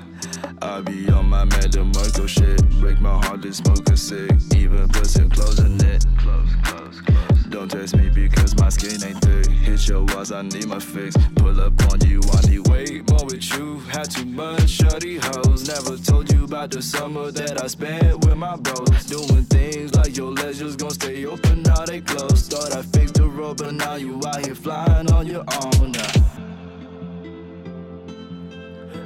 [0.61, 2.69] I be on my Madam Marco oh shit.
[2.79, 4.31] Break my heart to smoke a cig.
[4.55, 6.05] Even clothes in it.
[6.19, 7.43] Close, close, close.
[7.49, 9.47] Don't test me because my skin ain't thick.
[9.47, 11.15] Hit your walls, I need my fix.
[11.35, 13.79] Pull up on you, I need way more with you.
[13.89, 15.67] Had too much shorty hoes.
[15.67, 19.05] Never told you about the summer that I spent with my bros.
[19.05, 22.47] Doing things like your legs just gon' stay open, now they close.
[22.47, 26.50] Thought I fixed the road, but now you out here flying on your own now.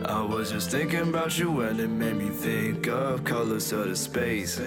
[0.07, 3.95] I was just thinking about you and it made me think of colors of the
[3.95, 4.61] space.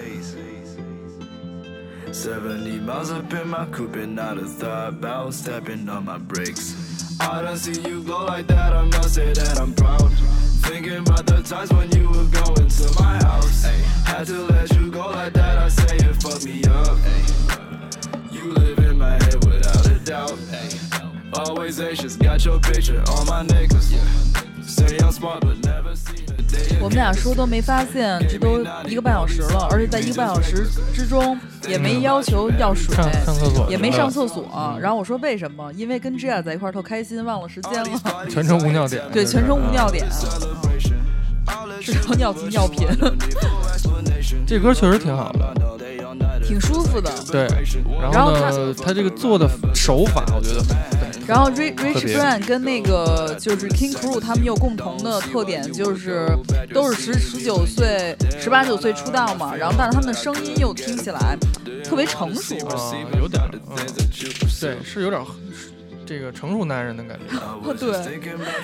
[2.10, 7.20] 70 miles up in my coupe and not a thought about stepping on my brakes.
[7.20, 10.10] I don't see you go like that, I must say that I'm proud.
[10.66, 13.64] Thinking about the times when you were going to my house.
[14.06, 16.98] Had to let you go like that, I say it fucked me up.
[18.32, 20.36] You live in my head without a doubt.
[21.32, 23.94] Always anxious, got your picture on my necklace.
[24.57, 24.57] Say
[26.80, 31.38] 我们俩说都没发现，这都一个半小时了，而且在一个半小时之中
[31.68, 34.46] 也没要求要水，上上厕所也没上厕所。
[34.80, 35.72] 然后我说为什么？
[35.74, 38.00] 因为跟 Jia 在一块儿特开心，忘了时间了。
[38.30, 39.02] 全程无尿点。
[39.12, 40.06] 对，全程无尿点，
[41.80, 42.86] 至少尿急尿频，
[44.46, 45.54] 这歌确实挺好的，
[46.46, 47.10] 挺舒服的。
[47.30, 47.46] 对。
[48.00, 50.62] 然然后呢，他这个做的手法，我觉得
[51.26, 56.26] 然后 Rich 特 Rich 别 Brand 跟那个就是 King Crew 他们有共同的特点，就是
[56.72, 61.36] 都是十十九岁、十八九岁出道嘛，然后但是他们的声音又听起来
[61.84, 62.54] 特别成熟。
[62.68, 63.76] 啊，有点儿，嗯，
[64.60, 65.26] 对，是有点儿
[66.08, 67.74] 这个成熟男人的感觉。
[67.78, 68.20] 对，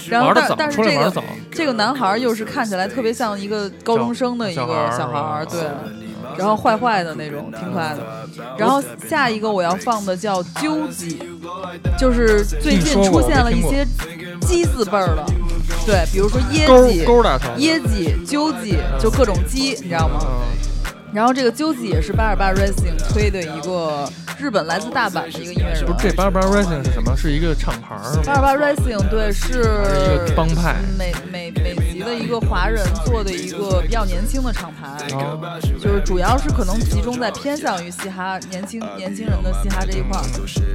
[0.09, 1.13] 然后但但是这个
[1.53, 5.61] 这个男孩儿又是看起来特别像一个高中生的一个小孩儿对，
[6.39, 8.03] 然后坏坏的那种，挺可爱的。
[8.57, 11.19] 然后下一个我要放的叫究鸡，
[11.99, 13.87] 就是最近出现了一些
[14.41, 15.27] 鸡字辈儿的，
[15.85, 17.05] 对，比如说椰勾鸡、
[17.59, 20.21] 椰鸡、究鸡，就各种鸡，你知道吗？
[21.13, 24.09] 然后这个究鸡也是八十八 Racing 推的一个
[24.39, 27.17] 日本来自大阪的一个音乐人不是，这 Barbara Rising 是什么？
[27.17, 28.23] 是一个厂牌儿？
[28.25, 35.41] 八十八 Racing 对是一个帮派美美美籍的一个华人做的一个比较年轻的厂牌，哦
[35.81, 40.25] 就是主要是可能集中在偏向于嘻哈年轻年轻人的嘻哈这一块儿。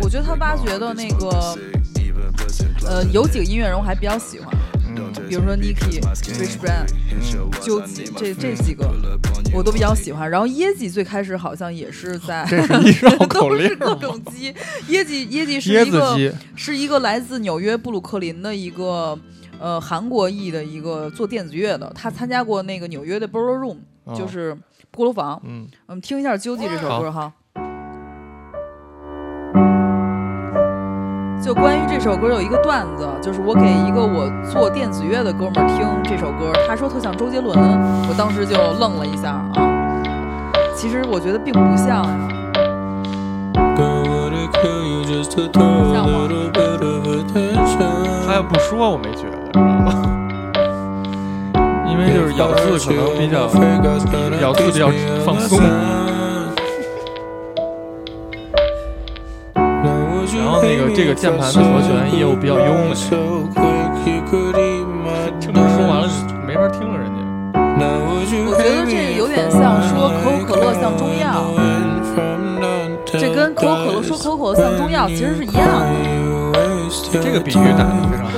[0.02, 1.58] 我觉得他挖掘的那个
[2.88, 4.48] 呃有几个音乐人我还比较喜欢，
[5.28, 6.88] 比如说 Nicki、Rich Brand、
[7.62, 8.90] 究极这这几个
[9.54, 10.30] 我都比较喜欢。
[10.30, 14.54] 然后椰子最开始好像也是在这是一绕 口令都是各种鸡，
[14.90, 19.18] 椰子椰子是一个是一个来自纽约布鲁克林的一个
[19.60, 24.58] 呃韩国裔的一个做电子乐的，他参加过那个纽约的 Ballroom，、哦就是
[24.92, 25.42] 锅炉房。
[25.46, 27.32] 嗯，我们听一下《究极》这首歌哈。
[31.50, 37.58] 就关于这首歌有一个段子，就是我给一个我做电子乐的哥们儿听这首歌，他说特像周杰伦，
[38.08, 39.56] 我当时就愣了一下啊。
[40.76, 42.28] 其实我觉得并不像呀。
[43.76, 44.30] 跟我
[44.62, 48.28] kill you just to throw a little bit of attention.
[48.28, 49.92] 他要不说，我没觉得，知道吗？
[51.90, 53.50] 因为就是咬字可能比较
[54.40, 54.88] 咬字比较
[55.26, 55.60] 放松。
[60.70, 62.94] 那个这个键盘的和弦也有比较优美。
[65.40, 66.08] 这么说完了
[66.46, 67.18] 没法听了，人家。
[68.46, 71.50] 我觉得这有点像说可口可乐像中药，
[73.04, 75.86] 这跟可口可乐说可口可乐像中药其实是一样的。
[77.20, 78.38] 这个比喻打的非常好。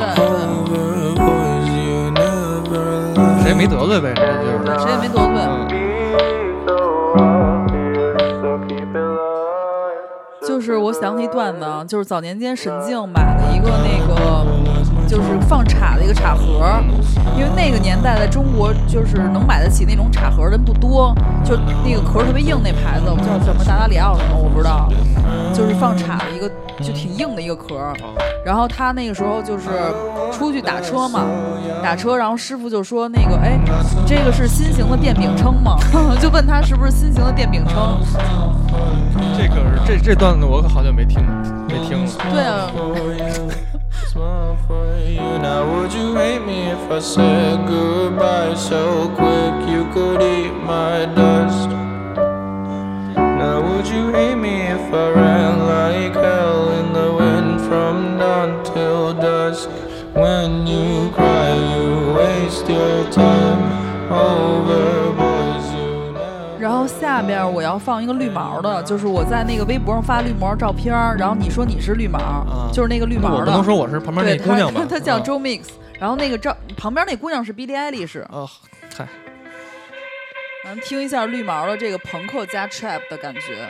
[3.42, 4.64] 谁也没得罪呗，人家就是。
[4.80, 5.36] 谁也没得罪。
[10.62, 14.41] 是我想起一段子，就是早年间沈静买了一个那个，
[15.12, 16.82] 就是放茶的一个茶盒，
[17.36, 24.88] 因为那个年代在中国就是能买得起那种茶盒的人不多，就那个壳特别硬那牌子叫什么达达里奥什么我不知道，
[25.53, 26.49] 就是放茶的一个
[26.82, 27.93] 就挺硬的一个壳。
[28.45, 29.68] 然后他那个时候就是
[30.32, 31.26] 出去打车嘛，
[31.84, 35.78] 打车，然后师傅就说那个哎，你这个是新型的电饼铛吗？
[36.22, 37.97] 就问他是不是新型的电饼铛。
[39.38, 41.22] 这可是这这段子我可好久没听
[41.68, 42.12] 没听了。
[42.32, 42.72] 对啊。
[44.70, 51.70] Now would you hate me if I said goodbye so quick you could eat my dust?
[53.18, 58.64] Now would you hate me if I ran like hell in the wind from dawn
[58.64, 59.70] till dusk?
[60.14, 65.11] When you cry, you waste your time over
[67.12, 73.36] 下边我要放一个绿毛的，就是我在那个微博上发绿毛照片，然后你说你是绿毛，就是那个绿毛的。
[73.36, 75.64] 我不能说我是旁边那对姑娘吧她她叫啊 Joe Mix，
[75.99, 78.24] 然后那个照旁边那姑娘是 Billie Eilish。
[78.30, 78.49] 哦，
[78.95, 79.05] 嗨，
[80.64, 83.68] 咱们听一下绿毛的这个朋克加 trap 的感觉。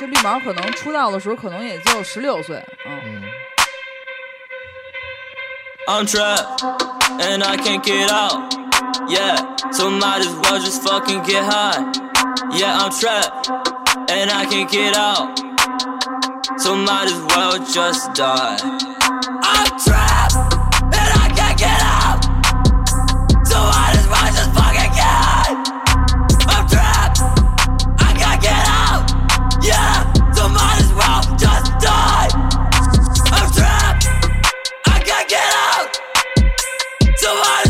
[0.00, 3.22] 这绿毛可能出道的时候可能也就十六岁，嗯。
[5.86, 6.60] I'm trapped
[7.20, 8.57] and I can't get out.
[9.08, 11.80] Yeah, so might as well just fucking get high.
[12.52, 13.48] Yeah, I'm trapped
[14.10, 15.38] and I can't get out.
[16.60, 18.58] So might as well just die.
[18.60, 20.36] I'm trapped
[20.92, 22.20] and I can't get out.
[23.48, 25.56] So might as well just fucking get high.
[26.52, 27.20] I'm trapped.
[27.98, 29.08] I can't get out.
[29.64, 32.28] Yeah, so might as well just die.
[33.32, 34.04] I'm trapped.
[34.84, 35.96] I can't get out.
[37.16, 37.67] So might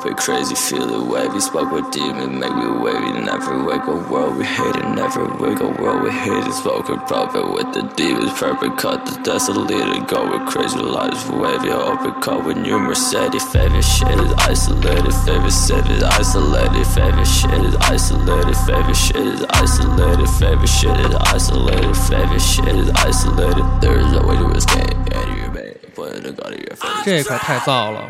[0.00, 1.40] Copy crazy, feel it wavy.
[1.40, 3.20] Spoke with demon, make me wavy.
[3.20, 4.88] Never wake a world we hate it.
[4.94, 6.52] Never wake a world we hate it.
[6.52, 8.32] Spoken prophet with the demons.
[8.32, 10.08] Perfect cut the desolated.
[10.08, 11.70] Go with crazy lives wavy.
[11.70, 13.44] Open cut with new Mercedes.
[13.44, 15.12] Favorite shit is isolated.
[15.24, 16.86] Favorite shit is isolated.
[16.86, 18.56] Favorite shit is isolated.
[18.66, 20.26] Favorite shit is isolated.
[20.40, 21.96] Favorite shit is isolated.
[22.08, 23.64] Favorite shit is isolated.
[23.80, 24.96] There is no way to escape.
[25.14, 27.04] And you may put in a gun in your face.
[27.04, 28.02] 这可太燥了。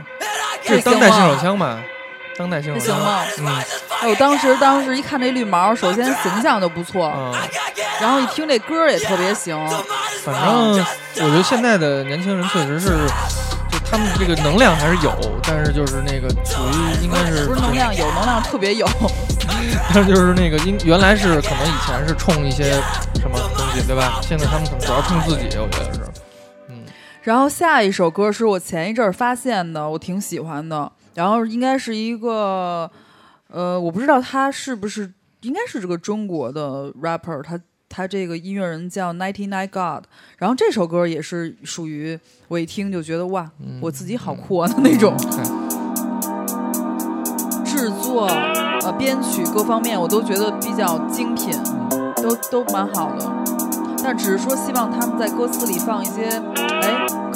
[0.71, 1.79] 这是当代性手枪吧？
[2.37, 3.23] 当代性手枪行吗？
[3.39, 3.47] 嗯，
[4.01, 7.33] 哎，我当时当时一看这绿毛，首先形象就不错，嗯
[7.99, 9.55] 然后一听这歌也特别行。
[10.23, 13.05] 反正我觉得现在的年轻人确实是，
[13.69, 15.13] 就他们这个能量还是有，
[15.43, 18.87] 但是就是那个属于应该是不是能量有，能量特别有。
[19.93, 22.71] 但是就是那个应原来是可能以前是冲一些
[23.19, 24.19] 什么东西，对吧？
[24.21, 25.90] 现在他们可能主要冲自己，我觉得是。
[27.23, 30.91] 然后下一首歌是我前一阵儿发现的，我挺喜欢的。
[31.13, 32.89] 然后应该是一个，
[33.49, 40.05] 呃，我不知道他是不是，应该是这个中国的 rapper，他他这个音乐人叫 Ninety Nine God。
[40.37, 43.51] 然后这首歌也是属于我一听就觉得哇，
[43.81, 45.15] 我自己好酷啊的那种。
[47.65, 48.27] 制作、
[48.83, 51.51] 呃编曲各方面我都觉得比较精品，
[52.15, 53.31] 都都蛮好的。
[54.03, 56.25] 但只是说希望他们在歌词里放一些，
[56.55, 56.70] 哎，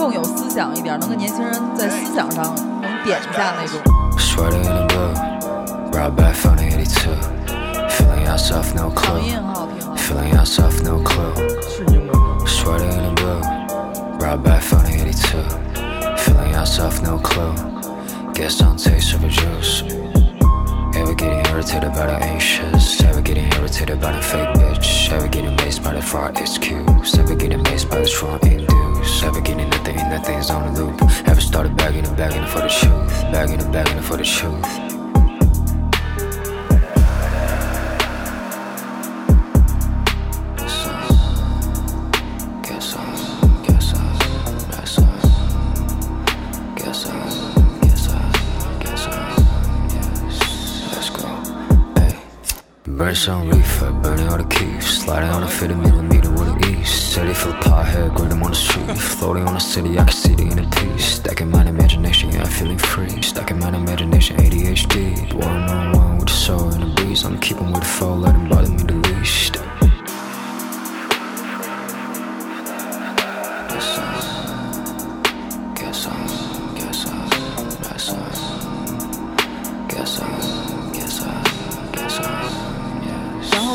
[0.04, 3.80] 更有思想一点，能跟年轻人在思想上能点一下那种。
[4.18, 5.14] Sweater in the blue,
[5.90, 7.10] brought back from the 82.
[7.90, 9.18] Feeling yourself, no 嗓 clue.
[9.20, 9.94] 音很好听啊。
[9.96, 11.34] Feeling yourself, no clue.
[12.46, 13.40] Sweater in the blue,
[14.18, 15.42] brought back from the 82.
[16.16, 17.52] Feeling yourself, no clue.
[18.34, 19.84] Get some taste of a juice.
[20.94, 23.02] Ever getting irritated by the anxious?
[23.02, 25.10] Ever getting irritated by the fake bitch?
[25.12, 27.18] Ever getting amazed by the fraud excuse?
[27.18, 28.83] Ever getting amazed by the strong induce?
[29.05, 31.01] Ever getting nothing nothing's on the loop?
[31.27, 33.21] Ever started begging and begging for the truth?
[33.31, 34.94] Begging and begging for the truth?
[53.05, 54.83] Riders on reefer, burning all the keys.
[54.83, 56.89] Sliding on a 50 millimeter with an ease.
[56.89, 58.97] City full of pothead, grip on the street.
[58.97, 61.05] Floating on the city, I can see the inner peace.
[61.17, 63.21] Stacking my imagination, yeah, I'm feeling free.
[63.21, 65.35] Stacking my imagination, ADHD.
[65.35, 67.23] One on one with the soul and the breeze.
[67.25, 69.64] I'm keeping with the flow, let them bother me the least.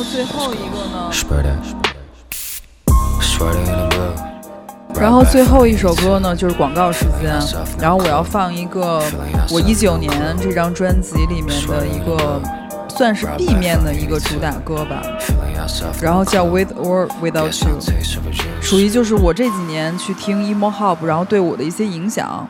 [0.01, 1.11] 后最后一个呢.
[4.95, 7.39] 然后最后一首歌呢就是广告时间，
[7.79, 9.03] 然后我要放一个
[9.51, 10.11] 我一九年
[10.41, 12.41] 这张专辑里面的一个
[12.89, 15.03] 算是 B 面的一个主打歌吧，
[16.01, 17.79] 然后叫 With or Without You，
[18.63, 22.49] 属于就是我这几年去听 emo hop，然后对我的一些影响，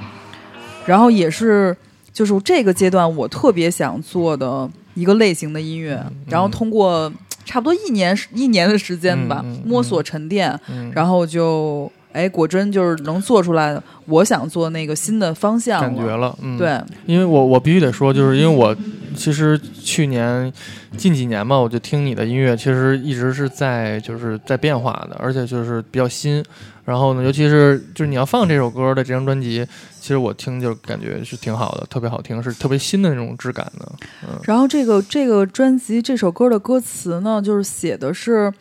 [0.86, 1.76] 然后也是
[2.12, 7.12] 就是这个阶段我特别想做的一个类型的音乐，然后通过
[7.50, 10.56] 差不多一年一年的时间吧，摸索沉淀，
[10.94, 11.90] 然后就。
[12.12, 18.76] 哎，果真就是能做出来我想做那个新的方向感觉了，嗯，对，因为我我必须得说，就是因为我
[19.14, 20.52] 其实去年
[20.96, 26.44] 近几年嘛，我就听你的音乐，其实一直是在就是在变化的，而且就是比较新。
[26.84, 29.64] 然后呢，尤其是就是你要放这首歌的这张专辑，
[30.00, 33.92] 其实我听就感觉是挺好的，特别好听，是特别新的那种质感的。
[34.24, 38.52] 嗯，然后这个这个专辑这首歌的歌词呢，就是写的是。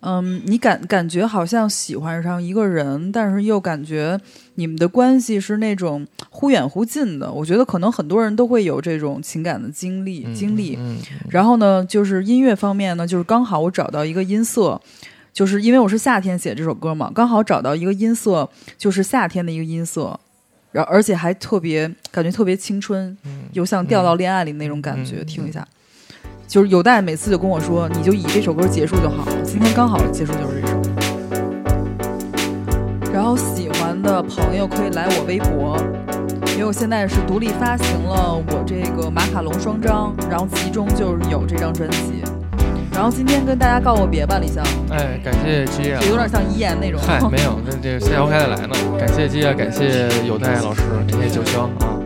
[0.00, 4.20] 嗯，你感感觉好像喜欢上一个人，但是又感觉
[4.54, 7.32] 你们的关系是那种忽远忽近的。
[7.32, 10.76] 我觉得可能很多人都会有这种情感的经历经历。
[10.78, 10.98] 嗯，
[11.28, 14.80] 然后呢，就是音乐方面呢，就是刚好我找到一个音色，
[15.32, 18.48] 就是因为我是夏天写这首歌嘛，刚好找到一个音色，
[18.78, 20.18] 就是夏天的一个音色，
[20.72, 23.16] 然后而且还特别感觉特别青春，
[23.52, 25.24] 又像掉到恋爱里那种感觉。
[25.24, 25.66] 听一下。
[26.46, 29.32] 就是有代每次就跟我说，你就以这首歌结束就好了。
[29.42, 30.76] 今天刚好结束就是这首。
[33.12, 35.76] 然后喜欢的朋友可以来我微博，
[36.52, 42.22] 因为我现在是独立发行了我这个马卡龙双张，然后其中就是有这张专辑。
[42.92, 44.64] 然后今天跟大家告个别吧，李湘。
[44.90, 47.00] 哎，感谢基亚，有点像遗言那种。
[47.04, 48.74] 嗨， 没有，那这个下回还得来呢。
[48.98, 51.98] 感谢基亚，感谢有代老师，感谢九霄啊，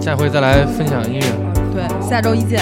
[0.00, 1.26] 下回再来分享音乐。
[1.74, 2.60] 对，下周一见。